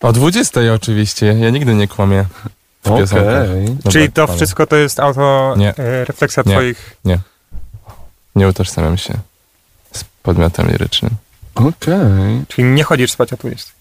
[0.05, 2.25] O 20 oczywiście, ja nigdy nie kłamię
[2.83, 2.99] w Okej.
[2.99, 3.47] piosenkach.
[3.65, 5.77] Dobra, Czyli to ale wszystko to jest auto Nie.
[5.77, 6.53] e, refleksja Nie.
[6.55, 6.97] twoich...
[8.35, 9.13] Nie utożsamiam się
[9.91, 11.11] z podmiotem lirycznym.
[11.55, 12.43] Okej.
[12.47, 13.71] Czyli nie chodzisz spać o 20.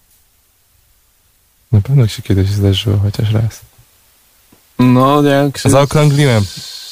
[1.71, 3.61] Na pewno się kiedyś zdarzyło chociaż raz.
[4.79, 5.69] No, jak się...
[5.69, 6.43] Zaokrągliłem,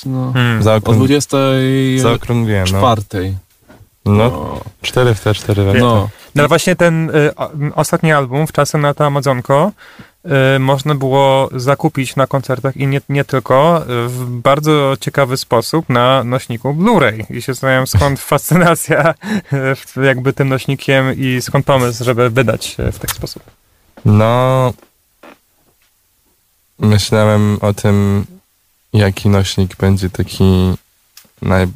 [0.05, 0.59] No, Hmm.
[0.59, 0.97] o zaokrąg...
[0.97, 1.99] 24.
[1.99, 2.95] zaokrągliłem, no.
[4.05, 6.09] No, No, 4 w te 4 we no.
[6.35, 7.31] No ale właśnie ten y,
[7.75, 9.71] ostatni album, w czasem na to Amazonko,
[10.55, 15.89] y, można było zakupić na koncertach i nie, nie tylko y, w bardzo ciekawy sposób
[15.89, 17.25] na nośniku Blu-ray.
[17.29, 19.13] I się zastanawiam skąd fascynacja
[19.97, 23.43] y, jakby tym nośnikiem i skąd pomysł, żeby wydać w taki sposób.
[24.05, 24.73] No,
[26.79, 28.25] myślałem o tym,
[28.93, 30.73] jaki nośnik będzie taki
[31.41, 31.67] naj...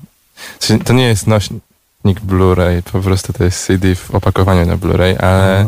[0.86, 1.67] To nie jest nośnik
[2.16, 5.66] Blu-ray, po prostu to jest CD w opakowaniu na Blu-ray, ale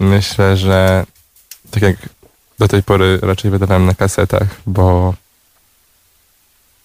[0.00, 1.06] myślę, że
[1.70, 1.96] tak jak
[2.58, 5.14] do tej pory raczej wydawałem na kasetach, bo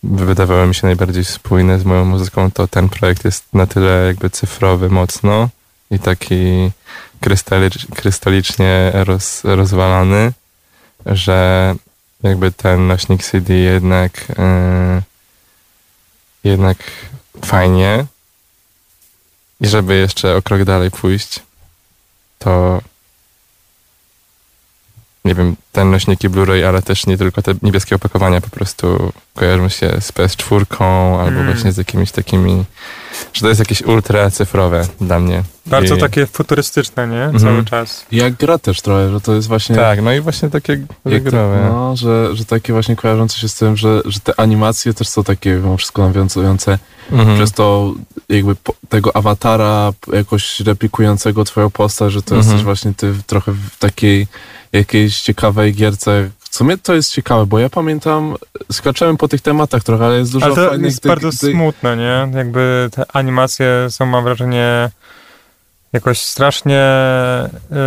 [0.03, 4.29] wydawały mi się najbardziej spójne z moją muzyką, to ten projekt jest na tyle jakby
[4.29, 5.49] cyfrowy mocno
[5.91, 6.71] i taki
[7.21, 10.33] krystalicz, krystalicznie roz, rozwalany,
[11.05, 11.75] że
[12.23, 15.01] jakby ten nośnik CD jednak yy,
[16.43, 16.77] jednak
[17.45, 18.05] fajnie.
[19.61, 21.39] I żeby jeszcze o krok dalej pójść,
[22.39, 22.81] to
[25.27, 29.69] nie wiem, ten nośniki Blu-ray, ale też nie tylko te niebieskie opakowania po prostu kojarzą
[29.69, 30.65] się z PS4
[31.19, 31.45] albo Mm.
[31.53, 32.63] właśnie z jakimiś takimi,
[33.33, 35.43] że to jest jakieś ultra cyfrowe dla mnie.
[35.65, 37.23] Bardzo I- takie futurystyczne, nie?
[37.23, 37.39] Mhm.
[37.43, 38.05] Cały czas.
[38.11, 39.75] Jak gra też trochę, że to jest właśnie...
[39.75, 41.67] Tak, no i właśnie takie zagrowe.
[41.69, 45.23] no, że, że takie właśnie kojarzące się z tym, że, że te animacje też są
[45.23, 46.79] takie mimo wszystko nawiązujące
[47.11, 47.37] Mhm.
[47.37, 47.93] przez to
[48.29, 52.47] jakby po, tego awatara jakoś replikującego twoją postać, że to Mhm.
[52.47, 54.27] jesteś właśnie ty trochę w takiej
[54.73, 56.29] jakiejś ciekawej gierce.
[56.49, 58.35] W sumie to jest ciekawe, bo ja pamiętam,
[58.71, 60.85] skaczemy po tych tematach trochę, ale jest dużo Ale to fajnych...
[60.85, 62.37] jest tych- bardzo tych- smutne, nie?
[62.37, 64.89] Jakby te animacje są, mam wrażenie,
[65.93, 66.81] jakoś strasznie
[67.53, 67.77] yy,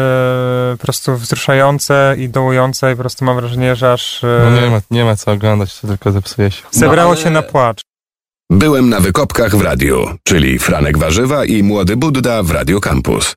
[0.78, 4.70] po prostu wzruszające i dołujące i po prostu mam wrażenie, że aż yy, No nie
[4.70, 6.62] ma, nie ma co oglądać, to tylko zepsuje się.
[6.70, 7.80] zebrało No, ale- się na płacz.
[8.52, 13.34] Byłem na wykopkach w radiu, czyli Franek Warzywa i Młody Budda w Radio Campus.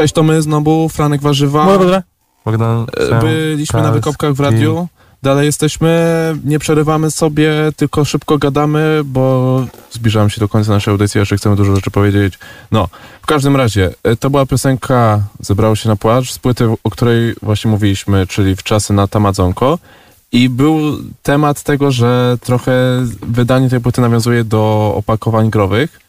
[0.00, 1.66] Cześć, to my znowu, Franek Warzywa.
[2.44, 4.88] Bogdan, E, Byliśmy na wykopkach w radiu.
[5.22, 5.98] Dalej jesteśmy,
[6.44, 11.56] nie przerywamy sobie, tylko szybko gadamy, bo zbliżamy się do końca naszej audycji, jeszcze chcemy
[11.56, 12.38] dużo rzeczy powiedzieć.
[12.72, 12.88] No,
[13.22, 17.34] w każdym razie, e, to była piosenka Zebrało się na płacz z płyty, o której
[17.42, 19.78] właśnie mówiliśmy, czyli w czasy na Tamadzonko.
[20.32, 20.80] I był
[21.22, 22.72] temat tego, że trochę
[23.22, 25.99] wydanie tej płyty nawiązuje do opakowań growych.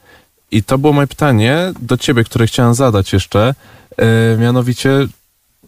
[0.52, 3.56] I to było moje pytanie do ciebie, które chciałem zadać jeszcze.
[3.98, 5.08] E, mianowicie,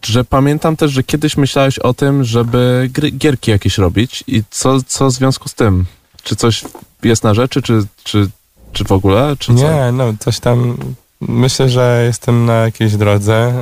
[0.05, 4.83] że pamiętam też, że kiedyś myślałeś o tym, żeby gry, gierki jakieś robić i co,
[4.87, 5.85] co w związku z tym?
[6.23, 6.63] Czy coś
[7.03, 8.29] jest na rzeczy, czy, czy,
[8.73, 9.35] czy w ogóle?
[9.39, 9.53] Czy?
[9.53, 10.77] Nie, no coś tam.
[11.21, 13.53] Myślę, że jestem na jakiejś drodze.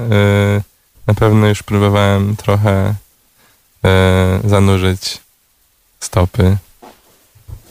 [0.56, 0.62] Yy,
[1.08, 2.94] Na pewno już próbowałem trochę
[3.84, 5.18] yy, zanurzyć
[6.00, 6.58] stopy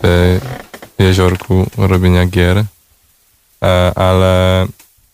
[0.03, 0.41] w
[0.99, 2.65] jeziorku robienia gier,
[3.95, 4.67] ale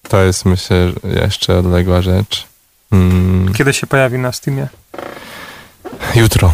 [0.09, 2.47] to jest myślę jeszcze odległa rzecz.
[2.92, 4.68] Mm, Kiedy się pojawi na Steamie?
[6.14, 6.53] jutro.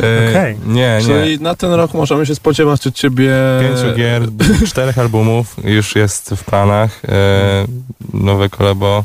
[0.00, 0.58] Yy, Okej.
[0.66, 1.04] Nie, nie.
[1.06, 3.32] Czyli na ten rok możemy się spodziewać od ciebie...
[3.60, 4.22] Pięciu gier,
[4.68, 7.02] czterech albumów już jest w planach.
[7.04, 7.66] E,
[8.12, 9.04] nowe kolabo,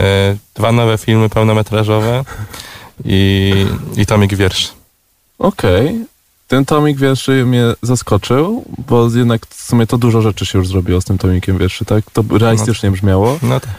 [0.00, 2.24] e, dwa nowe filmy pełnometrażowe
[3.04, 3.54] i,
[3.96, 4.72] i tomik wiersz.
[5.38, 6.04] Okej.
[6.48, 11.00] Ten tomik wierszy mnie zaskoczył, bo jednak w sumie to dużo rzeczy się już zrobiło
[11.00, 12.10] z tym tomikiem wierszy, tak?
[12.10, 13.38] To realistycznie brzmiało.
[13.42, 13.70] No tak.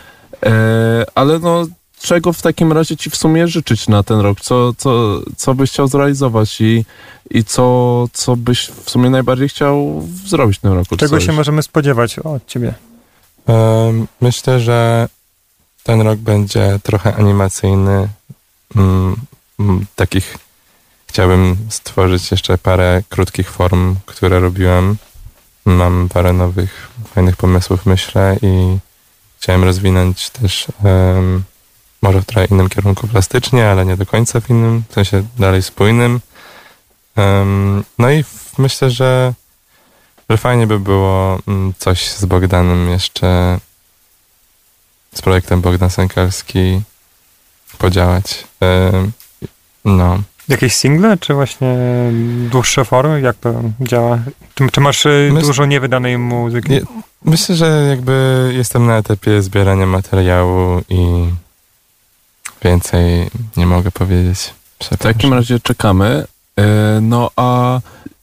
[0.45, 1.67] E, ale no,
[2.01, 4.41] czego w takim razie ci w sumie życzyć na ten rok?
[4.41, 6.85] Co, co, co byś chciał zrealizować i,
[7.29, 10.97] i co, co byś w sumie najbardziej chciał zrobić w tym roku?
[10.97, 11.25] Czego coś?
[11.25, 12.73] się możemy spodziewać od ciebie?
[13.49, 15.07] E, myślę, że
[15.83, 18.09] ten rok będzie trochę animacyjny.
[18.75, 19.15] Mm,
[19.59, 20.37] mm, takich
[21.09, 24.97] chciałbym stworzyć jeszcze parę krótkich form, które robiłem.
[25.65, 28.77] Mam parę nowych, fajnych pomysłów, myślę, i
[29.39, 31.43] chciałem rozwinąć też em,
[32.01, 35.63] może w trochę innym kierunku plastycznie, ale nie do końca w innym, w sensie dalej
[35.63, 36.19] spójnym.
[37.15, 38.23] Em, no i
[38.57, 39.33] myślę, że,
[40.29, 43.59] że fajnie by było mm, coś z Bogdanem jeszcze,
[45.15, 46.81] z projektem Bogdan Sękalski
[47.77, 48.47] podziałać.
[48.59, 49.11] Em,
[49.85, 50.19] no.
[50.49, 51.77] Jakieś single, czy właśnie
[52.51, 53.21] dłuższe formy?
[53.21, 54.19] Jak to działa?
[54.55, 56.71] Czy, czy masz y, Myśl- dużo niewydanej muzyki?
[56.71, 56.81] Nie,
[57.25, 61.25] Myślę, że jakby jestem na etapie zbierania materiału i
[62.63, 64.53] więcej nie mogę powiedzieć.
[64.83, 66.25] W takim razie czekamy.
[66.59, 67.79] E, no a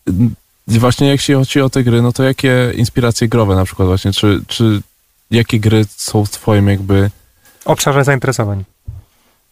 [0.09, 0.35] mm,
[0.67, 4.13] właśnie jak się chodzi o te gry, no to jakie inspiracje growe na przykład właśnie,
[4.13, 4.83] czy, czy
[5.31, 7.11] jakie gry są w twoim jakby...
[7.65, 8.65] Obszarze zainteresowań.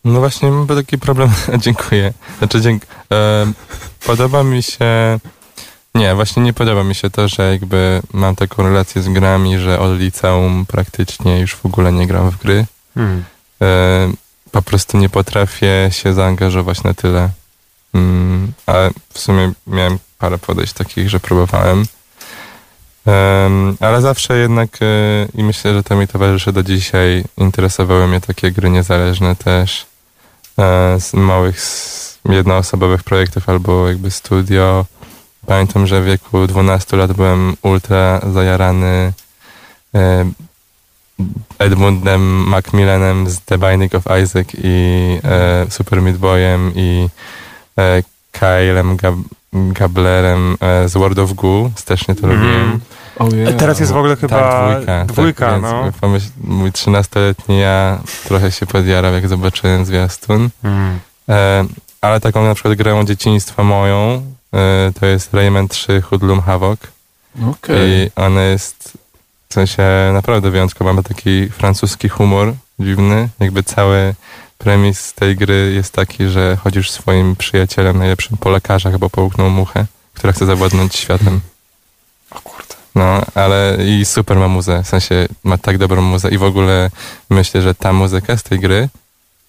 [0.05, 1.31] No właśnie, mam taki problem.
[1.65, 2.13] Dziękuję.
[2.39, 2.83] Znaczy, dzięk...
[3.13, 3.53] e,
[4.07, 5.19] podoba mi się.
[5.95, 9.81] Nie, właśnie nie podoba mi się to, że jakby mam taką relację z grami, że
[9.81, 12.67] od liceum praktycznie już w ogóle nie gram w gry.
[12.95, 13.25] Hmm.
[13.63, 14.13] E,
[14.51, 17.31] po prostu nie potrafię się zaangażować na tyle.
[17.95, 21.85] Mm, ale w sumie miałem parę podejść takich, że próbowałem.
[23.07, 24.87] Em, ale zawsze jednak e,
[25.35, 27.25] i myślę, że to mi towarzyszy do dzisiaj.
[27.37, 29.87] Interesowały mnie takie gry niezależne też
[30.99, 31.57] z małych
[32.29, 34.85] jednoosobowych projektów albo jakby studio.
[35.47, 39.13] Pamiętam, że w wieku 12 lat byłem ultra zajarany
[39.95, 40.25] e,
[41.59, 47.09] Edmundem Macmillanem z The Binding of Isaac i e, Super Meat Boyem i
[47.79, 48.03] e,
[48.33, 49.15] Kylem Gab
[49.53, 51.71] Gablerem e, z World of Goo.
[51.77, 52.37] Strasznie to Mm.
[52.41, 52.81] lubiłem.
[53.19, 53.55] Ojej.
[53.55, 55.05] Teraz jest w ogóle chyba tak, dwójka.
[55.05, 55.93] dwójka, tak, no.
[56.01, 60.51] Pomyśl, mój 13-letni ja trochę się podjarał, jak zobaczyłem zwiastun.
[60.63, 60.99] Hmm.
[61.29, 61.65] E,
[62.01, 64.23] ale taką na przykład grę dzieciństwa moją
[64.55, 66.81] e, to jest Rayman 3 Hoodlum Havoc.
[67.51, 67.77] Okej.
[67.91, 68.99] I ona jest
[69.49, 70.93] w sensie naprawdę wyjątkowa.
[70.93, 73.29] Ma taki francuski humor dziwny.
[73.41, 74.15] Jakby cały
[74.59, 79.87] premis tej gry jest taki, że chodzisz swoim przyjacielem najlepszym po lekarzach, bo połknął muchę,
[80.15, 81.41] która chce zawładnąć światem.
[82.95, 86.91] No, ale i super ma muzę, w sensie ma tak dobrą muzę i w ogóle
[87.31, 88.89] myślę, że ta muzyka z tej gry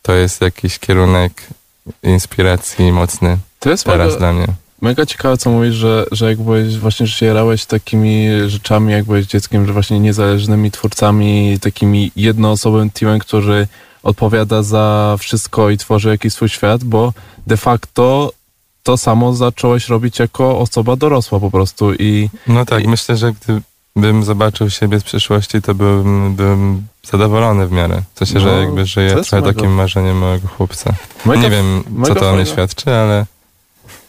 [0.01, 1.31] to jest jakiś kierunek
[2.03, 4.47] inspiracji mocny To jest teraz mega, dla mnie.
[4.81, 9.03] mega ciekawe, co mówisz, że, że jak byłeś właśnie, że się jarałeś takimi rzeczami, jak
[9.05, 13.67] byłeś dzieckiem, że właśnie niezależnymi twórcami, takimi jednoosobowym teamem, który
[14.03, 17.13] odpowiada za wszystko i tworzy jakiś swój świat, bo
[17.47, 18.31] de facto
[18.85, 23.33] to samo zacząłeś robić jako osoba dorosła po prostu i No tak, I- myślę, że
[23.95, 28.01] gdybym zobaczył siebie z przyszłości, to byłbym, byłbym zadowolony w miarę.
[28.15, 30.93] Sensie, że No, jakby żyję to trochę mega- takim marzeniem małego chłopca.
[31.25, 33.25] mega, Nie wiem, co to o mnie świadczy, ale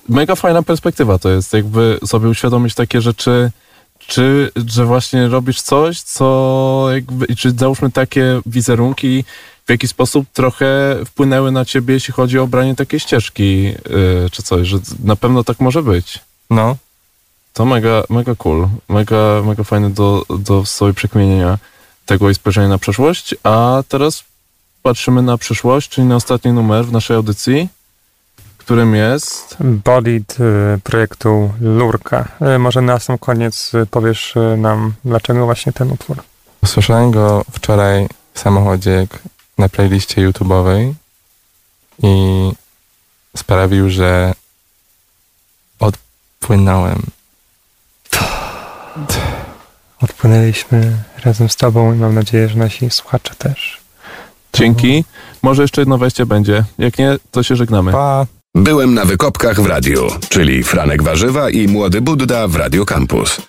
[0.09, 3.51] mega fajna perspektywa to jest, jakby sobie uświadomić takie rzeczy,
[3.99, 9.25] czy że właśnie robisz coś, co jakby, czy załóżmy takie wizerunki
[9.67, 13.75] w jakiś sposób trochę wpłynęły na ciebie, jeśli chodzi o obranie takiej ścieżki, yy,
[14.33, 16.21] czy coś, że na pewno tak może być.
[16.51, 16.77] No,
[17.53, 21.59] To mega, mega cool, mega, mega fajne do, do sobie przekmienienia
[22.07, 23.35] tego i spojrzenia na przeszłość.
[23.43, 24.25] A teraz
[24.83, 27.69] patrzymy na przyszłość, czyli na ostatni numer w naszej audycji,
[28.59, 29.57] którym jest...
[29.61, 32.29] Bolid y, projektu Lurka.
[32.57, 36.17] Y, Może na sam koniec y, powiesz nam, dlaczego właśnie ten utwór.
[36.63, 39.19] usłyszałem go wczoraj w samochodzie jak
[39.59, 40.93] na playliście YouTube'owej
[42.03, 42.51] i
[43.37, 44.35] sprawił, że
[45.81, 47.03] odpłynąłem.
[50.01, 53.81] Odpłynęliśmy razem z tobą i mam nadzieję, że nasi słuchacze też.
[54.55, 55.05] Dzięki.
[55.43, 56.65] Może jeszcze jedno wejście będzie.
[56.79, 57.93] Jak nie, to się żegnamy.
[57.93, 58.27] Pa!
[58.55, 63.41] Byłem na wykopkach w radiu, czyli Franek Warzywa i Młody Budda w Radio Campus.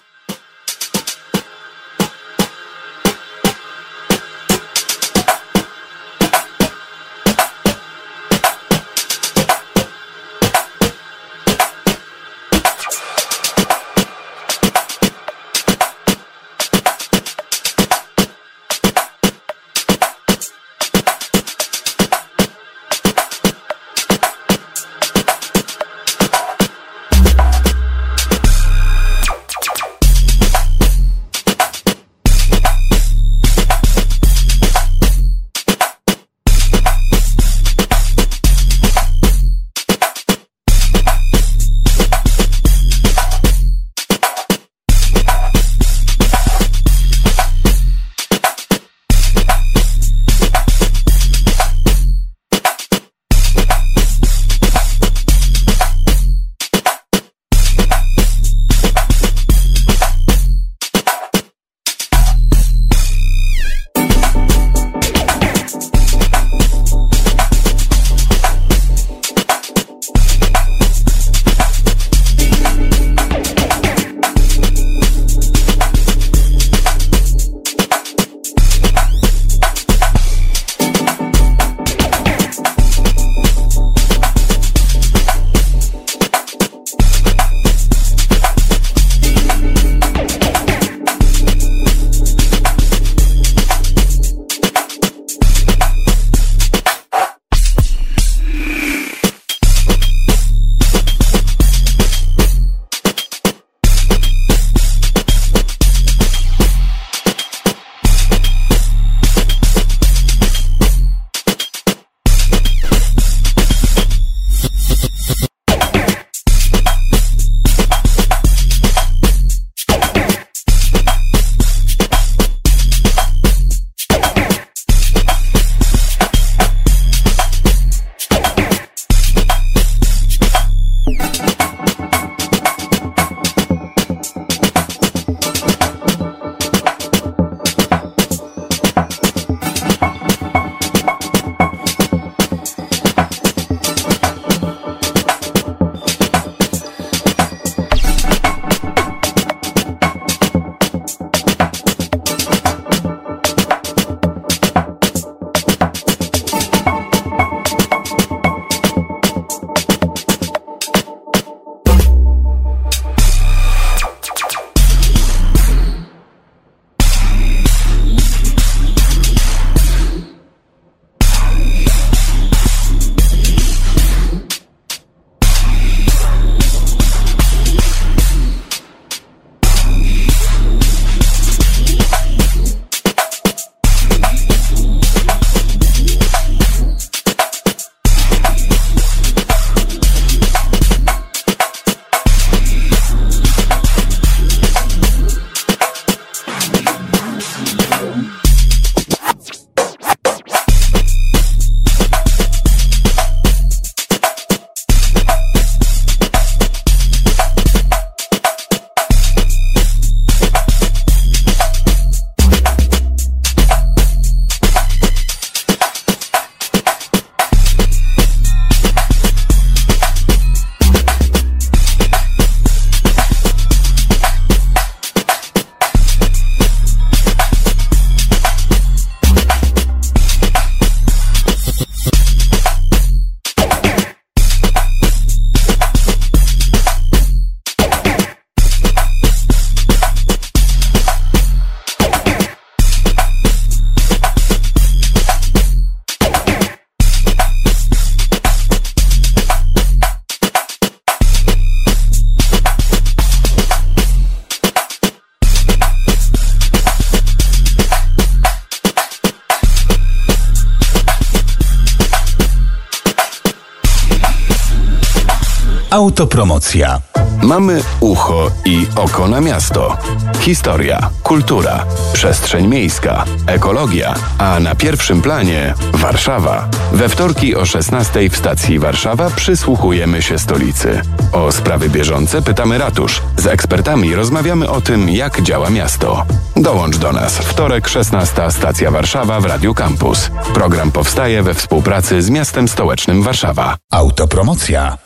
[266.18, 267.01] Autopromocja.
[267.43, 269.97] Mamy ucho i oko na miasto.
[270.39, 276.68] Historia, kultura, przestrzeń miejska, ekologia, a na pierwszym planie Warszawa.
[276.91, 281.01] We wtorki o 16 w stacji Warszawa przysłuchujemy się stolicy.
[281.32, 283.22] O sprawy bieżące pytamy ratusz.
[283.38, 286.26] Z ekspertami rozmawiamy o tym, jak działa miasto.
[286.55, 287.38] Dołącz do nas.
[287.38, 290.32] Wtorek 16 stacja Warszawa w Radiu Campus.
[290.53, 293.78] Program powstaje we współpracy z miastem stołecznym Warszawa.
[293.91, 294.97] Autopromocja.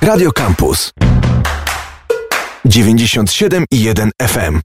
[0.00, 0.92] Radio Campus.
[2.64, 4.56] 97,1 FM